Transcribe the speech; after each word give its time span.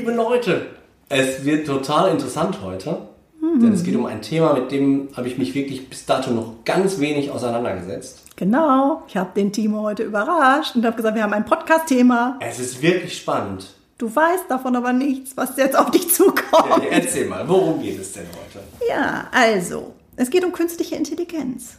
Liebe 0.00 0.12
Leute, 0.12 0.66
es 1.10 1.44
wird 1.44 1.66
total 1.66 2.10
interessant 2.10 2.62
heute, 2.62 3.08
denn 3.42 3.72
es 3.72 3.84
geht 3.84 3.94
um 3.96 4.06
ein 4.06 4.22
Thema, 4.22 4.54
mit 4.54 4.70
dem 4.70 5.08
habe 5.14 5.28
ich 5.28 5.36
mich 5.36 5.54
wirklich 5.54 5.90
bis 5.90 6.06
dato 6.06 6.30
noch 6.30 6.64
ganz 6.64 6.98
wenig 7.00 7.30
auseinandergesetzt. 7.30 8.22
Genau, 8.36 9.02
ich 9.08 9.16
habe 9.18 9.30
den 9.36 9.52
Timo 9.52 9.82
heute 9.82 10.04
überrascht 10.04 10.74
und 10.74 10.86
habe 10.86 10.96
gesagt, 10.96 11.16
wir 11.16 11.22
haben 11.22 11.34
ein 11.34 11.44
Podcast-Thema. 11.44 12.38
Es 12.40 12.58
ist 12.58 12.80
wirklich 12.80 13.18
spannend. 13.18 13.74
Du 13.98 14.14
weißt 14.14 14.44
davon 14.48 14.74
aber 14.76 14.94
nichts, 14.94 15.36
was 15.36 15.58
jetzt 15.58 15.76
auf 15.76 15.90
dich 15.90 16.08
zukommt. 16.08 16.84
Ja, 16.84 16.90
erzähl 16.90 17.28
mal, 17.28 17.46
worum 17.46 17.82
geht 17.82 18.00
es 18.00 18.14
denn 18.14 18.24
heute? 18.28 18.64
Ja, 18.88 19.28
also, 19.32 19.92
es 20.16 20.30
geht 20.30 20.44
um 20.44 20.52
künstliche 20.52 20.96
Intelligenz. 20.96 21.76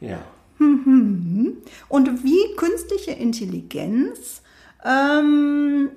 Ja. 0.00 0.18
Und 0.60 2.24
wie 2.24 2.54
künstliche 2.56 3.10
Intelligenz 3.10 4.42
ähm, 4.84 5.90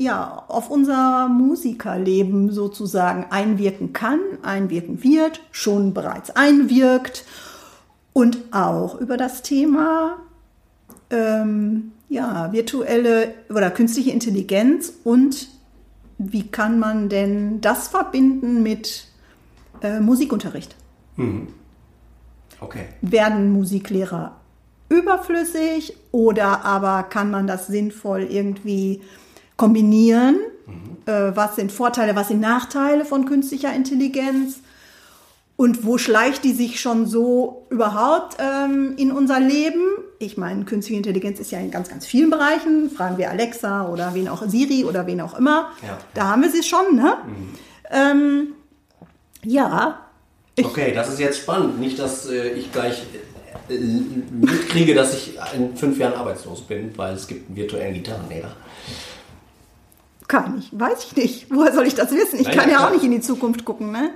ja, 0.00 0.44
auf 0.48 0.70
unser 0.70 1.28
Musikerleben 1.28 2.50
sozusagen 2.52 3.26
einwirken 3.28 3.92
kann, 3.92 4.18
einwirken 4.40 5.04
wird, 5.04 5.42
schon 5.50 5.92
bereits 5.92 6.30
einwirkt 6.30 7.26
und 8.14 8.38
auch 8.50 8.98
über 8.98 9.18
das 9.18 9.42
Thema 9.42 10.16
ähm, 11.10 11.92
ja, 12.08 12.50
virtuelle 12.50 13.34
oder 13.50 13.70
künstliche 13.70 14.10
Intelligenz 14.10 14.90
und 15.04 15.48
wie 16.16 16.48
kann 16.48 16.78
man 16.78 17.10
denn 17.10 17.60
das 17.60 17.88
verbinden 17.88 18.62
mit 18.62 19.06
äh, 19.82 20.00
Musikunterricht? 20.00 20.76
Okay. 22.58 22.86
Werden 23.02 23.52
Musiklehrer 23.52 24.40
überflüssig 24.88 25.94
oder 26.10 26.64
aber 26.64 27.02
kann 27.02 27.30
man 27.30 27.46
das 27.46 27.66
sinnvoll 27.66 28.22
irgendwie 28.22 29.02
kombinieren? 29.60 30.38
Äh, 31.04 31.32
was 31.34 31.56
sind 31.56 31.70
Vorteile, 31.70 32.16
was 32.16 32.28
sind 32.28 32.40
Nachteile 32.40 33.04
von 33.04 33.26
künstlicher 33.26 33.74
Intelligenz? 33.74 34.60
Und 35.56 35.84
wo 35.84 35.98
schleicht 35.98 36.42
die 36.44 36.52
sich 36.52 36.80
schon 36.80 37.06
so 37.06 37.66
überhaupt 37.68 38.38
ähm, 38.40 38.94
in 38.96 39.12
unser 39.12 39.38
Leben? 39.38 39.82
Ich 40.18 40.38
meine, 40.38 40.64
künstliche 40.64 40.96
Intelligenz 40.96 41.38
ist 41.38 41.50
ja 41.50 41.58
in 41.58 41.70
ganz, 41.70 41.90
ganz 41.90 42.06
vielen 42.06 42.30
Bereichen. 42.30 42.88
Fragen 42.88 43.18
wir 43.18 43.28
Alexa 43.28 43.86
oder 43.86 44.14
wen 44.14 44.28
auch 44.28 44.42
Siri 44.46 44.86
oder 44.86 45.06
wen 45.06 45.20
auch 45.20 45.38
immer. 45.38 45.70
Ja. 45.82 45.98
Da 46.14 46.28
haben 46.28 46.40
wir 46.40 46.50
sie 46.50 46.62
schon, 46.62 46.96
ne? 46.96 47.18
Ähm, 47.90 48.54
ja, 49.44 49.98
Okay, 50.58 50.92
das 50.94 51.08
ist 51.10 51.20
jetzt 51.20 51.38
spannend. 51.38 51.80
Nicht, 51.80 51.98
dass 51.98 52.28
äh, 52.28 52.50
ich 52.50 52.72
gleich 52.72 53.02
äh, 53.68 53.74
mitkriege, 53.74 54.94
dass 54.94 55.14
ich 55.14 55.38
in 55.54 55.76
fünf 55.76 55.98
Jahren 55.98 56.14
arbeitslos 56.14 56.62
bin, 56.62 56.96
weil 56.96 57.14
es 57.14 57.26
gibt 57.26 57.48
einen 57.48 57.56
virtuellen 57.56 57.94
Gitarrenlehrer. 57.94 58.56
Kann 60.30 60.60
ich, 60.60 60.70
weiß 60.72 61.06
ich 61.06 61.16
nicht. 61.16 61.46
Woher 61.50 61.72
soll 61.72 61.88
ich 61.88 61.96
das 61.96 62.12
wissen? 62.12 62.38
Ich 62.38 62.46
Na 62.46 62.54
kann 62.54 62.70
ja, 62.70 62.80
ja 62.80 62.86
auch 62.86 62.92
nicht 62.92 63.02
in 63.02 63.10
die 63.10 63.20
Zukunft 63.20 63.64
gucken, 63.64 63.90
ne? 63.90 64.10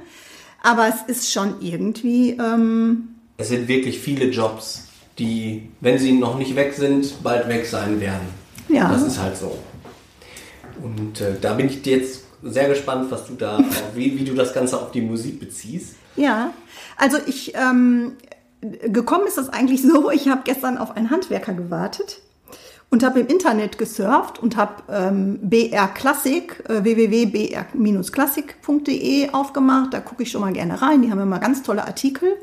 Aber 0.62 0.86
es 0.88 1.02
ist 1.08 1.32
schon 1.32 1.60
irgendwie, 1.60 2.30
ähm, 2.30 3.16
Es 3.36 3.48
sind 3.48 3.66
wirklich 3.66 3.98
viele 3.98 4.26
Jobs, 4.26 4.86
die, 5.18 5.68
wenn 5.80 5.98
sie 5.98 6.12
noch 6.12 6.38
nicht 6.38 6.54
weg 6.54 6.72
sind, 6.72 7.20
bald 7.24 7.48
weg 7.48 7.66
sein 7.66 8.00
werden. 8.00 8.28
Ja. 8.68 8.92
Das 8.92 9.02
ist 9.02 9.18
halt 9.18 9.36
so. 9.36 9.58
Und 10.82 11.20
äh, 11.20 11.34
da 11.40 11.54
bin 11.54 11.66
ich 11.66 11.84
jetzt 11.84 12.22
sehr 12.44 12.68
gespannt, 12.68 13.10
was 13.10 13.26
du 13.26 13.34
da, 13.34 13.58
wie, 13.94 14.16
wie 14.16 14.24
du 14.24 14.34
das 14.34 14.54
Ganze 14.54 14.80
auf 14.80 14.92
die 14.92 15.02
Musik 15.02 15.40
beziehst. 15.40 15.96
ja. 16.16 16.54
Also 16.96 17.18
ich, 17.26 17.54
ähm, 17.56 18.12
gekommen 18.60 19.26
ist 19.26 19.36
das 19.36 19.48
eigentlich 19.48 19.82
so, 19.82 20.10
ich 20.12 20.28
habe 20.28 20.42
gestern 20.44 20.78
auf 20.78 20.96
einen 20.96 21.10
Handwerker 21.10 21.54
gewartet 21.54 22.20
und 22.94 23.02
habe 23.02 23.18
im 23.18 23.26
Internet 23.26 23.76
gesurft 23.76 24.40
und 24.40 24.56
habe 24.56 24.84
ähm, 24.88 25.40
BR 25.42 25.88
Klassik, 25.88 26.62
äh, 26.68 26.84
www.br-klassik.de 26.84 29.30
aufgemacht. 29.30 29.92
Da 29.92 29.98
gucke 29.98 30.22
ich 30.22 30.30
schon 30.30 30.42
mal 30.42 30.52
gerne 30.52 30.80
rein. 30.80 31.02
Die 31.02 31.10
haben 31.10 31.18
immer 31.18 31.40
ganz 31.40 31.64
tolle 31.64 31.88
Artikel. 31.88 32.36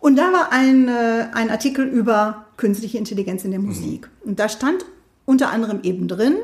Und 0.00 0.16
da 0.16 0.32
war 0.32 0.50
ein, 0.50 0.88
äh, 0.88 1.28
ein 1.32 1.50
Artikel 1.50 1.86
über 1.86 2.46
künstliche 2.56 2.98
Intelligenz 2.98 3.44
in 3.44 3.52
der 3.52 3.60
Musik. 3.60 4.10
Und 4.24 4.40
da 4.40 4.48
stand 4.48 4.84
unter 5.26 5.50
anderem 5.50 5.78
eben 5.84 6.08
drin, 6.08 6.34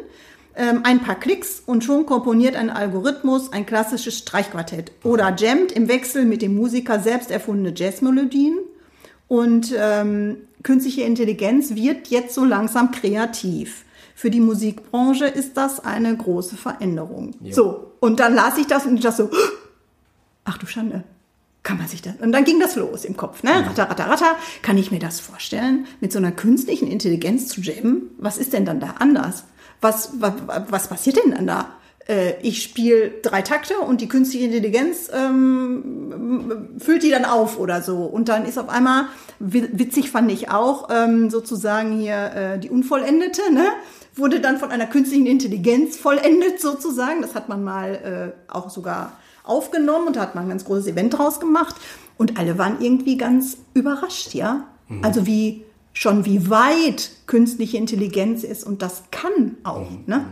ähm, 0.55 0.83
ein 0.85 1.01
paar 1.01 1.17
Klicks 1.17 1.61
und 1.67 1.83
schon 1.83 2.07
komponiert 2.07 2.55
ein 2.55 2.71
Algorithmus 2.71 3.53
ein 3.53 3.67
klassisches 3.67 4.17
Streichquartett 4.17 4.93
oder 5.03 5.35
jammt 5.37 5.73
im 5.73 5.89
Wechsel 5.89 6.25
mit 6.25 6.41
dem 6.41 6.55
Musiker 6.55 7.01
selbst 7.01 7.33
erfundene 7.33 7.75
Jazzmelodien. 7.77 8.61
Und 9.29 9.75
ähm, 9.77 10.37
künstliche 10.63 11.03
Intelligenz 11.03 11.75
wird 11.75 12.09
jetzt 12.09 12.35
so 12.35 12.45
langsam 12.45 12.91
kreativ. 12.91 13.85
Für 14.15 14.31
die 14.31 14.41
Musikbranche 14.41 15.27
ist 15.27 15.57
das 15.57 15.81
eine 15.81 16.17
große 16.17 16.57
Veränderung. 16.57 17.33
Jo. 17.41 17.55
So, 17.55 17.93
und 18.01 18.21
dann 18.21 18.35
las 18.35 18.59
ich 18.59 18.67
das 18.67 18.87
und 18.87 18.97
ich 18.97 19.03
dachte 19.03 19.25
so, 19.25 19.31
ach 20.45 20.59
du 20.59 20.67
Schande, 20.67 21.05
kann 21.65 21.79
man 21.79 21.89
sich 21.89 22.03
das? 22.03 22.15
Und 22.21 22.33
dann 22.33 22.45
ging 22.45 22.61
das 22.61 22.77
los 22.77 23.05
im 23.05 23.17
Kopf, 23.17 23.43
ne? 23.43 23.51
Ratter, 23.67 23.89
ratter, 23.89 24.07
ratter. 24.07 24.37
Kann 24.63 24.77
ich 24.79 24.91
mir 24.91 24.99
das 24.99 25.19
vorstellen, 25.19 25.87
mit 26.01 26.13
so 26.13 26.19
einer 26.19 26.31
künstlichen 26.31 26.87
Intelligenz 26.87 27.49
zu 27.49 27.61
jammen? 27.61 28.11
Was 28.19 28.39
ist 28.39 28.53
denn 28.53 28.67
dann 28.67 28.81
da 28.81 28.97
anders? 28.99 29.45
Was, 29.81 30.13
was, 30.21 30.35
was 30.69 30.89
passiert 30.89 31.17
denn 31.17 31.33
dann 31.33 31.47
da? 31.47 31.71
Äh, 32.07 32.35
ich 32.43 32.63
spiele 32.63 33.11
drei 33.23 33.43
Takte 33.43 33.79
und 33.79 34.01
die 34.01 34.09
künstliche 34.09 34.47
Intelligenz 34.47 35.11
ähm, 35.13 36.69
füllt 36.79 37.03
die 37.03 37.11
dann 37.11 37.25
auf 37.25 37.59
oder 37.59 37.83
so. 37.83 37.99
Und 38.05 38.29
dann 38.29 38.45
ist 38.45 38.59
auf 38.59 38.69
einmal, 38.69 39.07
wi- 39.39 39.71
witzig 39.73 40.11
fand 40.11 40.31
ich 40.31 40.51
auch, 40.51 40.89
ähm, 40.91 41.31
sozusagen 41.31 41.99
hier 41.99 42.33
äh, 42.35 42.59
die 42.59 42.71
Unvollendete, 42.71 43.53
ne? 43.53 43.67
wurde 44.17 44.39
dann 44.41 44.59
von 44.59 44.71
einer 44.71 44.87
künstlichen 44.87 45.27
Intelligenz 45.27 45.97
vollendet 45.97 46.61
sozusagen. 46.61 47.21
Das 47.23 47.35
hat 47.35 47.49
man 47.49 47.65
mal 47.65 48.35
äh, 48.49 48.53
auch 48.53 48.71
sogar 48.71 49.13
aufgenommen 49.43 50.07
und 50.07 50.17
da 50.17 50.21
hat 50.21 50.35
man 50.35 50.45
ein 50.45 50.51
ganz 50.51 50.65
großes 50.65 50.87
Event 50.87 51.19
draus 51.19 51.41
gemacht. 51.41 51.75
Und 52.17 52.39
alle 52.39 52.57
waren 52.59 52.77
irgendwie 52.81 53.17
ganz 53.17 53.57
überrascht, 53.75 54.35
ja. 54.35 54.69
Also 55.03 55.27
wie 55.27 55.65
schon 55.95 56.25
wie 56.27 56.49
weit 56.51 57.11
künstliche 57.27 57.77
Intelligenz 57.77 58.45
ist 58.45 58.65
und 58.65 58.83
das 58.83 59.05
kann 59.11 59.57
auch, 59.65 59.89
ne? 60.07 60.25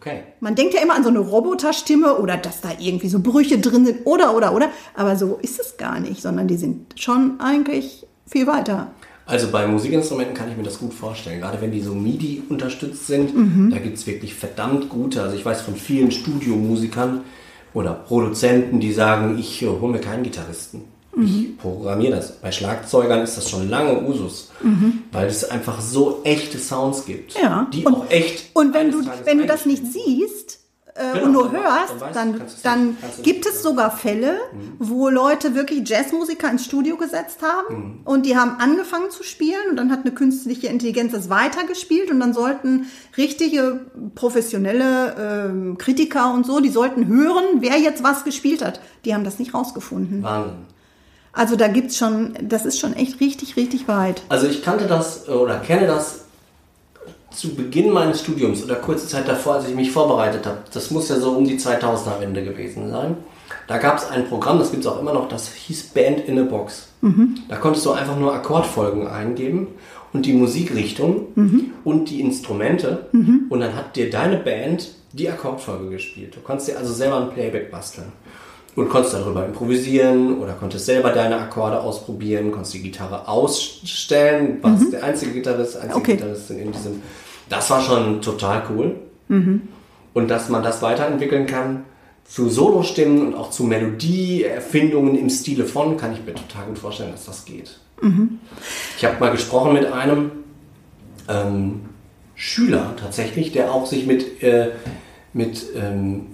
Okay. 0.00 0.22
Man 0.40 0.54
denkt 0.54 0.72
ja 0.72 0.80
immer 0.80 0.94
an 0.94 1.02
so 1.02 1.10
eine 1.10 1.18
Roboterstimme 1.18 2.16
oder 2.16 2.38
dass 2.38 2.62
da 2.62 2.70
irgendwie 2.78 3.08
so 3.08 3.20
Brüche 3.20 3.58
drin 3.58 3.84
sind 3.84 4.06
oder, 4.06 4.34
oder, 4.34 4.54
oder. 4.54 4.70
Aber 4.94 5.14
so 5.16 5.38
ist 5.42 5.60
es 5.60 5.76
gar 5.76 6.00
nicht, 6.00 6.22
sondern 6.22 6.48
die 6.48 6.56
sind 6.56 6.98
schon 6.98 7.38
eigentlich 7.38 8.06
viel 8.26 8.46
weiter. 8.46 8.92
Also 9.26 9.48
bei 9.52 9.66
Musikinstrumenten 9.66 10.34
kann 10.34 10.50
ich 10.50 10.56
mir 10.56 10.62
das 10.62 10.78
gut 10.78 10.94
vorstellen. 10.94 11.40
Gerade 11.40 11.60
wenn 11.60 11.70
die 11.70 11.82
so 11.82 11.94
MIDI 11.94 12.42
unterstützt 12.48 13.06
sind, 13.08 13.36
Mhm. 13.36 13.70
da 13.70 13.78
gibt 13.78 13.98
es 13.98 14.06
wirklich 14.06 14.34
verdammt 14.34 14.88
gute. 14.88 15.22
Also 15.22 15.36
ich 15.36 15.44
weiß 15.44 15.60
von 15.60 15.76
vielen 15.76 16.10
Studiomusikern 16.10 17.20
oder 17.74 17.92
Produzenten, 17.92 18.80
die 18.80 18.92
sagen, 18.92 19.38
ich 19.38 19.62
äh, 19.62 19.66
hole 19.66 19.92
mir 19.92 20.00
keinen 20.00 20.22
Gitarristen. 20.22 20.82
Mhm. 21.14 21.24
Ich 21.26 21.58
programmiere 21.58 22.16
das. 22.16 22.32
Bei 22.40 22.52
Schlagzeugern 22.52 23.20
ist 23.20 23.36
das 23.36 23.48
schon 23.50 23.68
lange 23.68 24.02
Usus, 24.06 24.50
weil 25.12 25.26
es 25.26 25.44
einfach 25.50 25.80
so 25.80 26.20
echte 26.24 26.58
Sounds 26.58 27.04
gibt, 27.04 27.34
Mhm. 27.36 27.42
Ja. 27.42 27.66
die 27.72 27.84
und, 27.84 27.94
auch 27.94 28.10
echt. 28.10 28.50
Und 28.54 28.74
wenn 28.74 28.90
du, 28.92 29.02
Tages 29.02 29.26
wenn 29.26 29.38
du 29.38 29.46
das 29.46 29.66
nicht 29.66 29.84
siehst 29.92 30.58
äh, 30.96 31.12
Genau, 31.14 31.24
und 31.26 31.32
nur 31.32 31.42
dann- 31.44 31.52
dann 31.54 31.62
hörst, 31.62 32.00
weißt 32.00 32.16
dann, 32.16 32.40
dann 32.64 32.96
gibt 33.22 33.46
es 33.46 33.62
sogar 33.62 33.90
Fälle, 33.96 34.36
wo 34.80 35.08
Leute 35.08 35.54
wirklich 35.54 35.88
Jazzmusiker 35.88 36.50
ins 36.50 36.64
Studio 36.64 36.96
gesetzt 36.96 37.38
haben 37.42 38.00
und 38.04 38.26
die 38.26 38.36
haben 38.36 38.56
angefangen 38.58 39.08
zu 39.10 39.22
spielen 39.22 39.70
und 39.70 39.76
dann 39.76 39.90
hat 39.92 40.00
eine 40.00 40.12
künstliche 40.12 40.66
Intelligenz 40.66 41.12
das 41.12 41.30
weitergespielt 41.30 42.10
und 42.10 42.18
dann 42.20 42.34
sollten 42.34 42.86
richtige 43.16 43.86
professionelle 44.16 45.46
ähm, 45.48 45.78
Kritiker 45.78 46.34
und 46.34 46.44
so, 46.46 46.60
die 46.60 46.70
sollten 46.70 47.06
hören, 47.06 47.44
wer 47.60 47.78
jetzt 47.78 48.02
was 48.02 48.24
gespielt 48.24 48.62
hat. 48.64 48.80
Die 49.04 49.14
haben 49.14 49.24
das 49.24 49.38
nicht 49.38 49.54
rausgefunden. 49.54 50.22
Wahnsinn. 50.22 50.56
Also 51.32 51.56
da 51.56 51.68
gibt's 51.68 51.96
schon, 51.96 52.34
das 52.42 52.66
ist 52.66 52.78
schon 52.78 52.94
echt 52.94 53.20
richtig, 53.20 53.56
richtig 53.56 53.86
weit. 53.88 54.22
Also 54.28 54.46
ich 54.46 54.62
kannte 54.62 54.86
das 54.86 55.28
äh, 55.28 55.32
oder 55.32 55.58
kenne 55.58 55.86
das 55.86 56.24
zu 57.30 57.54
Beginn 57.54 57.90
meines 57.92 58.20
Studiums 58.20 58.64
oder 58.64 58.74
kurze 58.76 59.06
Zeit 59.06 59.28
davor, 59.28 59.54
als 59.54 59.68
ich 59.68 59.74
mich 59.74 59.92
vorbereitet 59.92 60.46
habe. 60.46 60.58
Das 60.72 60.90
muss 60.90 61.08
ja 61.08 61.16
so 61.20 61.30
um 61.32 61.44
die 61.44 61.58
2000er 61.58 62.20
Wende 62.20 62.42
gewesen 62.42 62.90
sein. 62.90 63.16
Da 63.68 63.78
gab 63.78 63.98
es 63.98 64.08
ein 64.08 64.26
Programm, 64.28 64.58
das 64.58 64.72
gibt 64.72 64.84
es 64.84 64.90
auch 64.90 64.98
immer 65.00 65.12
noch, 65.12 65.28
das 65.28 65.52
hieß 65.52 65.90
Band 65.90 66.20
in 66.26 66.38
a 66.40 66.42
Box. 66.42 66.88
Da 67.48 67.56
konntest 67.56 67.86
du 67.86 67.92
einfach 67.92 68.16
nur 68.18 68.34
Akkordfolgen 68.34 69.06
eingeben 69.06 69.68
und 70.12 70.26
die 70.26 70.32
Musikrichtung 70.32 71.28
Mhm. 71.36 71.70
und 71.84 72.10
die 72.10 72.20
Instrumente 72.20 73.06
und 73.12 73.60
dann 73.60 73.74
hat 73.76 73.94
dir 73.96 74.10
deine 74.10 74.36
Band 74.38 74.88
die 75.12 75.28
Akkordfolge 75.30 75.88
gespielt. 75.90 76.34
Du 76.36 76.40
konntest 76.40 76.68
dir 76.68 76.78
also 76.78 76.92
selber 76.92 77.20
ein 77.20 77.30
Playback 77.30 77.70
basteln 77.70 78.12
und 78.76 78.88
konntest 78.88 79.14
darüber 79.14 79.44
improvisieren 79.44 80.38
oder 80.38 80.52
konntest 80.52 80.86
selber 80.86 81.10
deine 81.10 81.36
Akkorde 81.38 81.80
ausprobieren, 81.80 82.52
konntest 82.52 82.74
die 82.74 82.82
Gitarre 82.82 83.28
ausstellen, 83.28 84.58
warst 84.62 84.92
der 84.92 85.04
einzige 85.04 85.32
Gitarrist, 85.32 85.76
einzige 85.76 85.94
Mhm. 85.94 86.00
Okay. 86.00 86.16
Gitarristin 86.16 86.58
in 86.58 86.72
diesem. 86.72 87.02
Das 87.48 87.68
war 87.70 87.80
schon 87.82 88.22
total 88.22 88.62
cool. 88.70 88.96
Mhm. 89.28 89.62
Und 90.14 90.28
dass 90.28 90.48
man 90.48 90.62
das 90.62 90.82
weiterentwickeln 90.82 91.46
kann 91.46 91.84
zu 92.24 92.48
Solostimmen 92.48 93.26
und 93.26 93.34
auch 93.34 93.50
zu 93.50 93.64
Melodieerfindungen 93.64 95.16
im 95.16 95.30
Stile 95.30 95.64
von, 95.64 95.96
kann 95.96 96.12
ich 96.12 96.24
mir 96.24 96.34
total 96.34 96.66
gut 96.66 96.78
vorstellen, 96.78 97.10
dass 97.10 97.26
das 97.26 97.44
geht. 97.44 97.78
Ich 98.96 99.04
habe 99.04 99.18
mal 99.20 99.30
gesprochen 99.30 99.72
mit 99.74 99.84
einem 99.92 100.30
ähm, 101.28 101.80
Schüler 102.34 102.94
tatsächlich, 102.98 103.52
der 103.52 103.72
auch 103.72 103.86
sich 103.86 104.06
mit, 104.06 104.42
äh, 104.42 104.70
mit 105.32 105.66
ähm, 105.76 106.26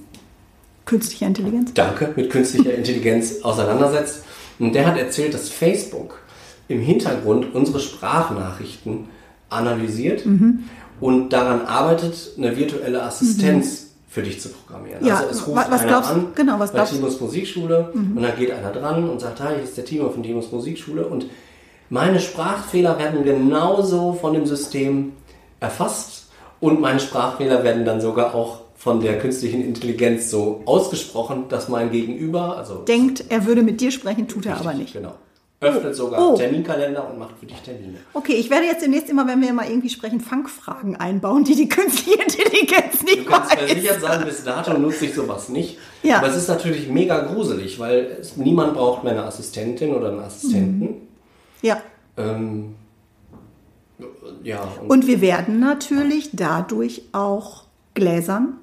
Künstliche 0.87 1.27
Intelligenz. 1.27 1.75
Danke, 1.75 2.13
mit 2.17 2.31
künstlicher 2.31 2.73
Intelligenz 2.79 3.43
auseinandersetzt. 3.43 4.25
Und 4.59 4.73
der 4.75 4.87
hat 4.87 4.97
erzählt, 4.97 5.35
dass 5.35 5.51
Facebook 5.51 6.19
im 6.69 6.81
Hintergrund 6.81 7.55
unsere 7.55 7.79
Sprachnachrichten 7.81 9.09
analysiert 9.51 10.25
und 11.01 11.29
daran 11.31 11.67
arbeitet, 11.67 12.15
eine 12.39 12.57
virtuelle 12.57 13.03
Assistenz 13.03 13.89
für 14.09 14.23
dich 14.23 14.41
zu 14.41 14.49
programmieren. 14.49 15.05
Ja, 15.05 15.19
also 15.19 15.31
es 15.31 15.47
ruft 15.47 15.57
wa- 15.57 15.67
was 15.69 15.81
einer 15.83 15.89
glaubst- 15.91 16.11
an 16.11 16.27
genau, 16.35 16.59
was 16.59 16.71
bei 16.71 16.79
glaubst- 16.79 16.95
Mhm. 16.95 16.97
Timos 16.99 17.21
Musikschule 17.21 17.91
und 17.93 18.23
dann 18.23 18.37
geht 18.37 18.51
einer 18.51 18.73
dran 18.73 19.09
und 19.11 19.21
sagt, 19.21 19.41
hi, 19.41 19.55
hier 19.57 19.65
ist 19.65 19.77
der 19.77 19.85
Timo 19.85 20.09
von 20.09 20.23
Timos 20.23 20.51
Musikschule 20.51 21.07
und 21.07 21.27
meine 21.91 22.19
Sprachfehler 22.19 22.99
werden 22.99 23.25
genauso 23.25 24.15
von 24.15 24.33
dem 24.33 24.47
System 24.47 25.13
erfasst 25.61 26.29
und 26.61 26.81
meine 26.81 26.99
Sprachfehler 26.99 27.63
werden 27.63 27.85
dann 27.85 28.01
sogar 28.01 28.35
auch 28.35 28.61
von 28.87 29.01
der 29.01 29.19
künstlichen 29.19 29.65
Intelligenz 29.65 30.31
so 30.31 30.63
ausgesprochen, 30.65 31.47
dass 31.49 31.69
mein 31.69 31.91
Gegenüber, 31.91 32.57
also 32.57 32.77
Denkt, 32.85 33.25
er 33.31 33.45
würde 33.45 33.63
mit 33.65 33.81
dir 33.81 33.91
sprechen, 33.91 34.29
tut 34.29 34.47
er 34.47 34.61
aber 34.61 34.75
nicht. 34.75 34.93
Genau. 34.93 35.15
Öffnet 35.59 35.97
sogar 35.97 36.21
Oh. 36.25 36.37
Terminkalender 36.37 37.11
und 37.11 37.19
macht 37.19 37.35
für 37.41 37.47
dich 37.47 37.57
Termine. 37.63 37.97
Okay, 38.13 38.35
ich 38.35 38.49
werde 38.49 38.67
jetzt 38.67 38.85
demnächst 38.85 39.11
immer, 39.11 39.27
wenn 39.27 39.41
wir 39.43 39.53
mal 39.53 39.67
irgendwie 39.69 39.89
sprechen, 39.89 40.21
Fangfragen 40.21 40.95
einbauen, 40.95 41.43
die 41.43 41.57
die 41.57 41.69
künstliche 41.69 42.23
Intelligenz 42.23 43.01
Du 43.01 43.07
nicht 43.07 43.27
kannst 43.27 43.51
weiß. 43.57 43.59
versichert 43.71 44.01
sein, 44.03 44.25
bis 44.25 44.45
dato 44.45 44.79
nutze 44.79 45.07
ich 45.07 45.15
sowas 45.15 45.49
nicht. 45.49 45.79
Ja. 46.05 46.19
Aber 46.19 46.29
es 46.29 46.37
ist 46.37 46.47
natürlich 46.49 46.89
mega 46.89 47.19
gruselig, 47.25 47.81
weil 47.81 48.19
es, 48.21 48.37
niemand 48.37 48.75
braucht 48.75 49.03
mehr 49.03 49.15
eine 49.15 49.25
Assistentin 49.25 49.97
oder 49.97 50.11
einen 50.11 50.21
Assistenten. 50.21 51.09
Ja. 51.61 51.83
Ähm, 52.17 52.77
ja, 54.45 54.61
und, 54.81 54.91
Und 54.91 55.07
wir 55.09 55.21
werden 55.21 55.59
natürlich 55.59 56.31
dadurch 56.35 57.03
auch 57.11 57.65
gläsern. 57.95 58.59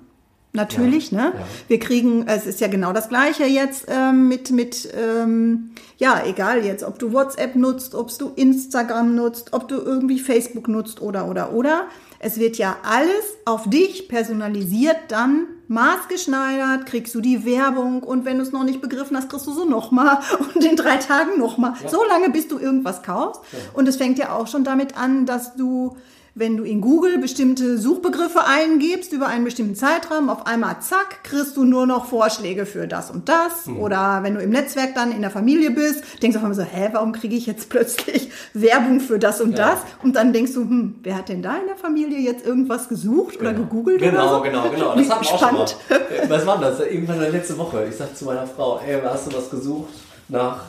Natürlich, 0.55 1.09
Ja, 1.09 1.17
ne? 1.17 1.33
ja. 1.35 1.45
Wir 1.67 1.79
kriegen, 1.79 2.27
es 2.27 2.45
ist 2.45 2.61
ja 2.61 2.67
genau 2.67 2.93
das 2.93 3.09
Gleiche 3.09 3.45
jetzt 3.45 3.85
ähm, 3.87 4.27
mit, 4.27 4.51
mit 4.51 4.87
ähm, 4.95 5.71
ja, 5.97 6.21
egal 6.27 6.63
jetzt, 6.63 6.83
ob 6.83 6.99
du 6.99 7.11
WhatsApp 7.11 7.55
nutzt, 7.55 7.95
ob 7.95 8.15
du 8.17 8.31
Instagram 8.35 9.15
nutzt, 9.15 9.53
ob 9.53 9.67
du 9.67 9.75
irgendwie 9.77 10.19
Facebook 10.19 10.67
nutzt 10.67 11.01
oder, 11.01 11.27
oder, 11.27 11.53
oder. 11.53 11.87
Es 12.19 12.39
wird 12.39 12.57
ja 12.57 12.77
alles 12.83 13.35
auf 13.45 13.67
dich 13.67 14.07
personalisiert, 14.07 14.97
dann 15.07 15.47
maßgeschneidert, 15.69 16.85
kriegst 16.85 17.15
du 17.15 17.21
die 17.21 17.45
Werbung 17.45 18.03
und 18.03 18.23
wenn 18.23 18.37
du 18.37 18.43
es 18.43 18.51
noch 18.51 18.63
nicht 18.63 18.79
begriffen 18.79 19.17
hast, 19.17 19.29
kriegst 19.29 19.47
du 19.47 19.53
so 19.53 19.65
nochmal 19.65 20.19
und 20.55 20.63
in 20.63 20.75
drei 20.75 20.97
Tagen 20.97 21.39
nochmal. 21.39 21.73
So 21.87 22.03
lange, 22.07 22.29
bis 22.29 22.47
du 22.47 22.59
irgendwas 22.59 23.01
kaufst. 23.01 23.41
Und 23.73 23.87
es 23.87 23.95
fängt 23.97 24.19
ja 24.19 24.35
auch 24.35 24.45
schon 24.45 24.63
damit 24.63 24.97
an, 24.97 25.25
dass 25.25 25.55
du 25.55 25.97
wenn 26.35 26.57
du 26.57 26.63
in 26.63 26.81
Google 26.81 27.19
bestimmte 27.19 27.77
Suchbegriffe 27.77 28.43
eingibst 28.45 29.13
über 29.13 29.27
einen 29.27 29.43
bestimmten 29.45 29.75
Zeitraum, 29.75 30.29
auf 30.31 30.47
einmal 30.47 30.77
zack, 30.79 31.23
kriegst 31.23 31.55
du 31.57 31.63
nur 31.63 31.85
noch 31.85 32.05
Vorschläge 32.05 32.65
für 32.65 32.87
das 32.87 33.11
und 33.11 33.29
das. 33.29 33.67
Oder 33.67 34.19
wenn 34.23 34.33
du 34.33 34.41
im 34.41 34.49
Netzwerk 34.49 34.95
dann 34.95 35.11
in 35.11 35.21
der 35.21 35.29
Familie 35.29 35.69
bist, 35.69 36.03
denkst 36.23 36.33
du 36.33 36.39
auf 36.39 36.43
einmal 36.43 36.55
so, 36.55 36.63
hä, 36.63 36.89
warum 36.91 37.11
kriege 37.11 37.35
ich 37.35 37.45
jetzt 37.45 37.69
plötzlich 37.69 38.31
Werbung 38.55 38.99
für 38.99 39.19
das 39.19 39.41
und 39.41 39.51
Ja. 39.57 39.73
das? 39.73 39.79
Und 40.01 40.15
dann 40.15 40.33
denkst 40.33 40.53
du, 40.53 40.61
hm, 40.61 40.95
wer 41.03 41.17
hat 41.17 41.29
denn 41.29 41.43
da 41.43 41.55
in 41.57 41.67
der 41.67 41.75
Familie 41.77 42.17
jetzt 42.17 42.43
irgendwas 42.45 42.89
gesucht 42.89 43.39
oder 43.39 43.53
gegoogelt 43.53 43.99
Genau, 44.01 44.21
oder 44.21 44.35
so? 44.37 44.41
genau, 44.41 44.69
genau. 44.69 44.95
Das 44.95 45.05
Wie 45.05 45.09
haben 45.11 45.21
wir 45.23 45.33
auch 45.33 45.39
schon 45.39 45.53
mal. 45.55 45.67
spannend. 45.67 45.77
Äh, 46.23 46.29
Was 46.29 46.45
war 46.47 46.59
das? 46.59 46.79
Irgendwann 46.79 47.19
letzte 47.31 47.57
Woche. 47.59 47.85
Ich 47.89 47.95
sagte 47.95 48.15
zu 48.15 48.25
meiner 48.25 48.47
Frau, 48.47 48.79
ey, 48.85 48.99
hast 49.03 49.27
du 49.31 49.37
was 49.37 49.49
gesucht? 49.51 49.93
Nach. 50.29 50.63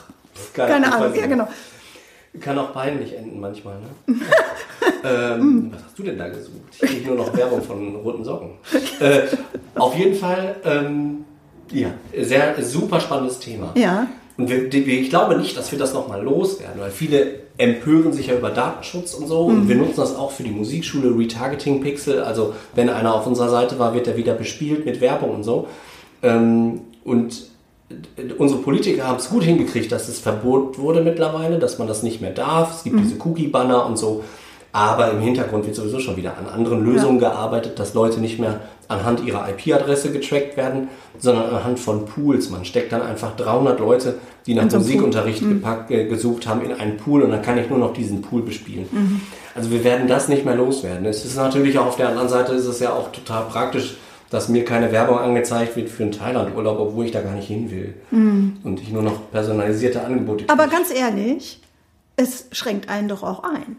Keine 0.53 0.87
ich 0.87 0.93
Ahnung, 0.93 1.15
ja 1.15 1.27
genau. 1.27 1.49
Kann 2.41 2.59
auch 2.59 2.73
peinlich 2.73 3.17
enden 3.17 3.41
manchmal, 3.41 3.77
ne? 3.77 4.17
ähm, 5.05 5.71
was 5.73 5.85
hast 5.85 5.99
du 5.99 6.03
denn 6.03 6.19
da 6.19 6.29
gesucht? 6.29 6.73
Ich 6.73 6.79
kriege 6.81 7.07
nur 7.07 7.17
noch 7.17 7.37
Werbung 7.37 7.63
von 7.63 7.95
roten 7.97 8.25
Socken. 8.25 8.51
Äh, 9.01 9.23
auf 9.77 9.97
jeden 9.97 10.17
Fall, 10.17 10.57
ähm, 10.65 11.25
ja, 11.71 11.89
sehr 12.21 12.61
super 12.63 13.01
spannendes 13.01 13.39
Thema. 13.39 13.73
Ja. 13.77 14.09
Und 14.37 14.49
wir, 14.49 14.73
ich 14.73 15.11
glaube 15.11 15.37
nicht, 15.37 15.57
dass 15.57 15.71
wir 15.71 15.79
das 15.79 15.95
nochmal 15.95 16.23
loswerden, 16.23 16.81
weil 16.81 16.91
viele 16.91 17.45
empören 17.57 18.13
sich 18.13 18.27
ja 18.27 18.35
über 18.35 18.51
Datenschutz 18.51 19.15
und 19.15 19.29
so. 19.29 19.43
Und 19.43 19.69
wir 19.69 19.77
nutzen 19.77 20.01
das 20.01 20.17
auch 20.17 20.33
für 20.33 20.43
die 20.43 20.51
Musikschule, 20.51 21.17
Retargeting 21.17 21.81
Pixel. 21.81 22.21
Also 22.21 22.55
wenn 22.75 22.89
einer 22.89 23.15
auf 23.15 23.27
unserer 23.29 23.49
Seite 23.49 23.79
war, 23.79 23.95
wird 23.95 24.09
er 24.09 24.17
wieder 24.17 24.35
bespielt 24.35 24.85
mit 24.85 25.01
Werbung 25.01 25.31
und 25.31 25.45
so. 25.45 25.69
Ähm, 26.23 26.81
und 27.05 27.54
unsere 28.39 28.61
Politiker 28.61 29.07
haben 29.07 29.19
es 29.19 29.29
gut 29.29 29.45
hingekriegt, 29.45 29.93
dass 29.93 30.09
es 30.09 30.19
Verbot 30.19 30.79
wurde 30.79 31.03
mittlerweile, 31.03 31.59
dass 31.59 31.79
man 31.79 31.89
das 31.89 32.03
nicht 32.03 32.21
mehr 32.21 32.33
darf. 32.33 32.77
Es 32.77 32.85
gibt 32.85 32.99
diese 32.99 33.17
Cookie-Banner 33.21 33.87
und 33.87 33.99
so. 33.99 34.25
Aber 34.73 35.13
im 35.13 35.21
Hintergrund 35.21 35.67
wird 35.67 35.77
sowieso 35.77 36.01
schon 36.01 36.17
wieder 36.17 36.37
an 36.37 36.49
anderen 36.53 36.85
Lösungen 36.85 37.21
gearbeitet, 37.21 37.79
dass 37.79 37.95
Leute 37.95 38.21
nicht 38.21 38.41
mehr 38.41 38.61
anhand 38.89 39.25
ihrer 39.25 39.49
IP-Adresse 39.49 40.11
getrackt 40.11 40.57
werden, 40.57 40.89
sondern 41.19 41.55
anhand 41.55 41.79
von 41.79 42.07
Pools. 42.07 42.51
Man 42.51 42.65
steckt 42.65 42.93
dann 42.93 43.01
einfach 43.01 43.37
300 43.37 43.79
Leute, 43.79 44.17
die 44.47 44.55
nach 44.55 44.69
so. 44.69 44.79
Musikunterricht 44.79 45.41
gepackt, 45.49 45.93
äh, 45.93 46.07
gesucht 46.07 46.49
haben, 46.49 46.63
in 46.63 46.73
einen 46.73 46.97
Pool 46.97 47.23
und 47.23 47.31
dann 47.31 47.41
kann 47.41 47.57
ich 47.57 47.71
nur 47.71 47.79
noch 47.79 47.93
diesen 47.93 48.21
Pool 48.21 48.43
bespielen. 48.43 48.89
Also 49.55 49.71
wir 49.71 49.85
werden 49.85 50.09
das 50.09 50.29
nicht 50.29 50.45
mehr 50.45 50.57
loswerden. 50.57 51.07
Es 51.07 51.25
ist 51.25 51.37
natürlich 51.37 51.79
auch 51.79 51.87
auf 51.87 51.97
der 51.97 52.09
anderen 52.09 52.29
Seite 52.29 52.55
ist 52.55 52.67
es 52.67 52.81
ja 52.81 52.93
auch 52.93 53.13
total 53.13 53.45
praktisch, 53.45 53.97
dass 54.35 54.49
mir 54.49 54.65
keine 54.65 54.91
Werbung 54.93 55.19
angezeigt 55.19 55.77
wird 55.77 55.89
für 55.89 56.03
einen 56.03 56.13
Thailand-Urlaub, 56.13 56.79
obwohl 56.81 57.05
ich 57.07 57.13
da 57.13 57.23
gar 57.23 57.35
nicht 57.35 57.47
hin 57.49 57.71
will. 57.71 57.95
Und 58.11 58.81
ich 58.83 58.91
nur 58.91 59.03
noch 59.03 59.31
personalisierte 59.31 60.03
Angebote 60.05 60.45
Aber 60.49 60.65
kriege. 60.65 60.77
ganz 60.77 60.93
ehrlich, 60.95 61.61
es 62.17 62.47
schränkt 62.53 62.89
einen 62.89 63.09
doch 63.09 63.23
auch 63.23 63.43
ein. 63.45 63.77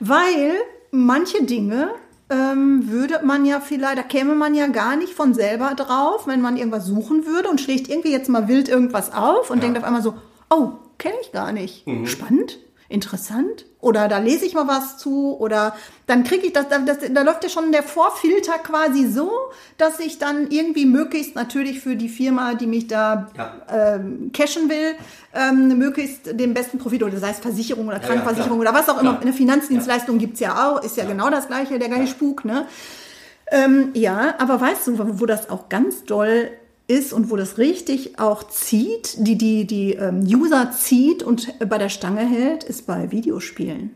Weil 0.00 0.54
manche 0.90 1.44
Dinge 1.44 1.90
ähm, 2.30 2.88
würde 2.90 3.20
man 3.24 3.44
ja 3.44 3.60
vielleicht, 3.60 3.98
da 3.98 4.02
käme 4.02 4.34
man 4.34 4.54
ja 4.54 4.66
gar 4.68 4.96
nicht 4.96 5.12
von 5.12 5.34
selber 5.34 5.74
drauf, 5.76 6.26
wenn 6.26 6.40
man 6.40 6.56
irgendwas 6.56 6.86
suchen 6.86 7.26
würde 7.26 7.48
und 7.48 7.60
schlägt 7.60 7.88
irgendwie 7.88 8.12
jetzt 8.12 8.28
mal 8.28 8.48
wild 8.48 8.68
irgendwas 8.68 9.12
auf 9.12 9.50
und 9.50 9.58
Ja. 9.58 9.62
denkt 9.62 9.78
auf 9.78 9.84
einmal 9.84 10.02
so, 10.02 10.14
oh, 10.48 10.70
kenne 10.98 11.16
ich 11.22 11.32
gar 11.32 11.52
nicht. 11.52 11.84
Spannend, 12.04 12.58
interessant. 12.90 13.64
Oder 13.80 14.08
da 14.08 14.18
lese 14.18 14.44
ich 14.44 14.52
mal 14.52 14.68
was 14.68 14.98
zu 14.98 15.36
oder 15.38 15.74
dann 16.06 16.24
kriege 16.24 16.46
ich 16.46 16.52
das, 16.52 16.66
das, 16.68 16.98
da 17.10 17.22
läuft 17.22 17.42
ja 17.44 17.48
schon 17.48 17.72
der 17.72 17.82
Vorfilter 17.82 18.58
quasi 18.58 19.06
so, 19.06 19.30
dass 19.78 20.00
ich 20.00 20.18
dann 20.18 20.50
irgendwie 20.50 20.84
möglichst 20.84 21.34
natürlich 21.34 21.80
für 21.80 21.96
die 21.96 22.10
Firma, 22.10 22.54
die 22.54 22.66
mich 22.66 22.88
da 22.88 23.30
Ja. 23.36 23.52
ähm, 23.72 24.32
cashen 24.34 24.68
will, 24.68 24.96
ähm, 25.32 25.78
möglichst 25.78 26.38
den 26.38 26.52
besten 26.52 26.78
Profit 26.78 27.02
oder 27.02 27.16
sei 27.18 27.30
es 27.30 27.38
Versicherung 27.38 27.88
oder 27.88 28.00
Krankenversicherung 28.00 28.60
klar. 28.60 28.72
oder 28.72 28.80
was 28.80 28.88
auch 28.90 29.00
immer. 29.00 29.18
Eine 29.20 29.32
Finanzdienstleistung 29.32 30.18
gibt's 30.18 30.40
ja 30.40 30.68
auch, 30.70 30.82
ist 30.82 30.96
ja, 30.98 31.04
genau 31.04 31.30
das 31.30 31.46
gleiche, 31.46 31.78
der 31.78 31.88
gleiche 31.88 32.08
Spuk, 32.08 32.44
ne? 32.44 32.66
Ähm, 33.52 33.90
ja, 33.94 34.34
aber 34.38 34.60
weißt 34.60 34.86
du, 34.88 34.98
wo, 34.98 35.20
wo 35.20 35.26
das 35.26 35.48
auch 35.50 35.68
ganz 35.68 36.04
doll 36.04 36.50
ist 36.90 37.12
und 37.12 37.30
wo 37.30 37.36
das 37.36 37.56
richtig 37.56 38.18
auch 38.18 38.42
zieht, 38.42 39.14
die, 39.18 39.38
die, 39.38 39.66
die 39.66 39.92
ähm, 39.94 40.24
User 40.26 40.72
zieht 40.72 41.22
und 41.22 41.58
bei 41.68 41.78
der 41.78 41.88
Stange 41.88 42.26
hält, 42.26 42.64
ist 42.64 42.86
bei 42.86 43.10
Videospielen. 43.10 43.90